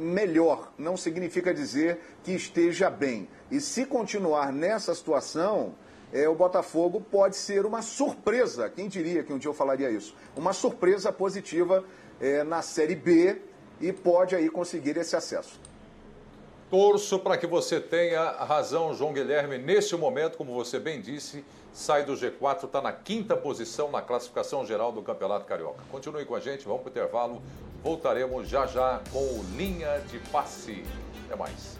[0.00, 0.72] melhor.
[0.78, 3.28] Não significa dizer que esteja bem.
[3.50, 5.74] E se continuar nessa situação,
[6.12, 8.68] é, o Botafogo pode ser uma surpresa.
[8.68, 10.14] Quem diria que um dia eu falaria isso?
[10.36, 11.84] Uma surpresa positiva
[12.20, 13.40] é, na Série B
[13.80, 15.60] e pode aí conseguir esse acesso.
[16.70, 19.58] Torço para que você tenha razão, João Guilherme.
[19.58, 24.66] Nesse momento, como você bem disse, sai do G4, está na quinta posição na classificação
[24.66, 25.82] geral do Campeonato Carioca.
[25.90, 27.42] Continue com a gente, vamos para o intervalo.
[27.82, 30.84] Voltaremos já já com o Linha de Passe.
[31.26, 31.78] Até mais.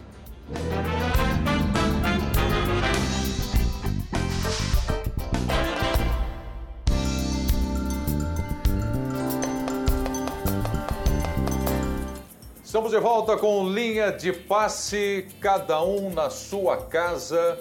[12.71, 17.59] Estamos de volta com linha de passe, cada um na sua casa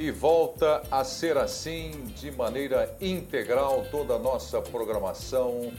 [0.00, 5.70] e volta a ser assim de maneira integral toda a nossa programação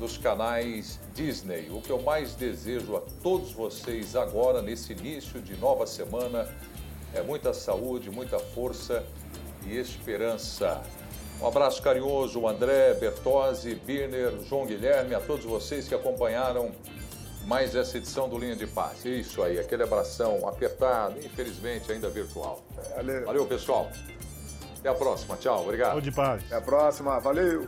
[0.00, 1.68] dos canais Disney.
[1.70, 6.52] O que eu mais desejo a todos vocês agora, nesse início de nova semana,
[7.14, 9.04] é muita saúde, muita força
[9.64, 10.82] e esperança.
[11.40, 16.72] Um abraço carinhoso, André, Bertozzi, Birner, João Guilherme, a todos vocês que acompanharam
[17.48, 19.06] mais essa edição do Linha de Paz.
[19.06, 22.62] Isso aí, aquele abração apertado, infelizmente ainda virtual.
[22.94, 23.24] Valeu.
[23.24, 23.90] Valeu, pessoal.
[24.78, 25.34] Até a próxima.
[25.36, 25.92] Tchau, obrigado.
[25.92, 26.44] Saúde de paz.
[26.44, 27.18] Até a próxima.
[27.18, 27.66] Valeu.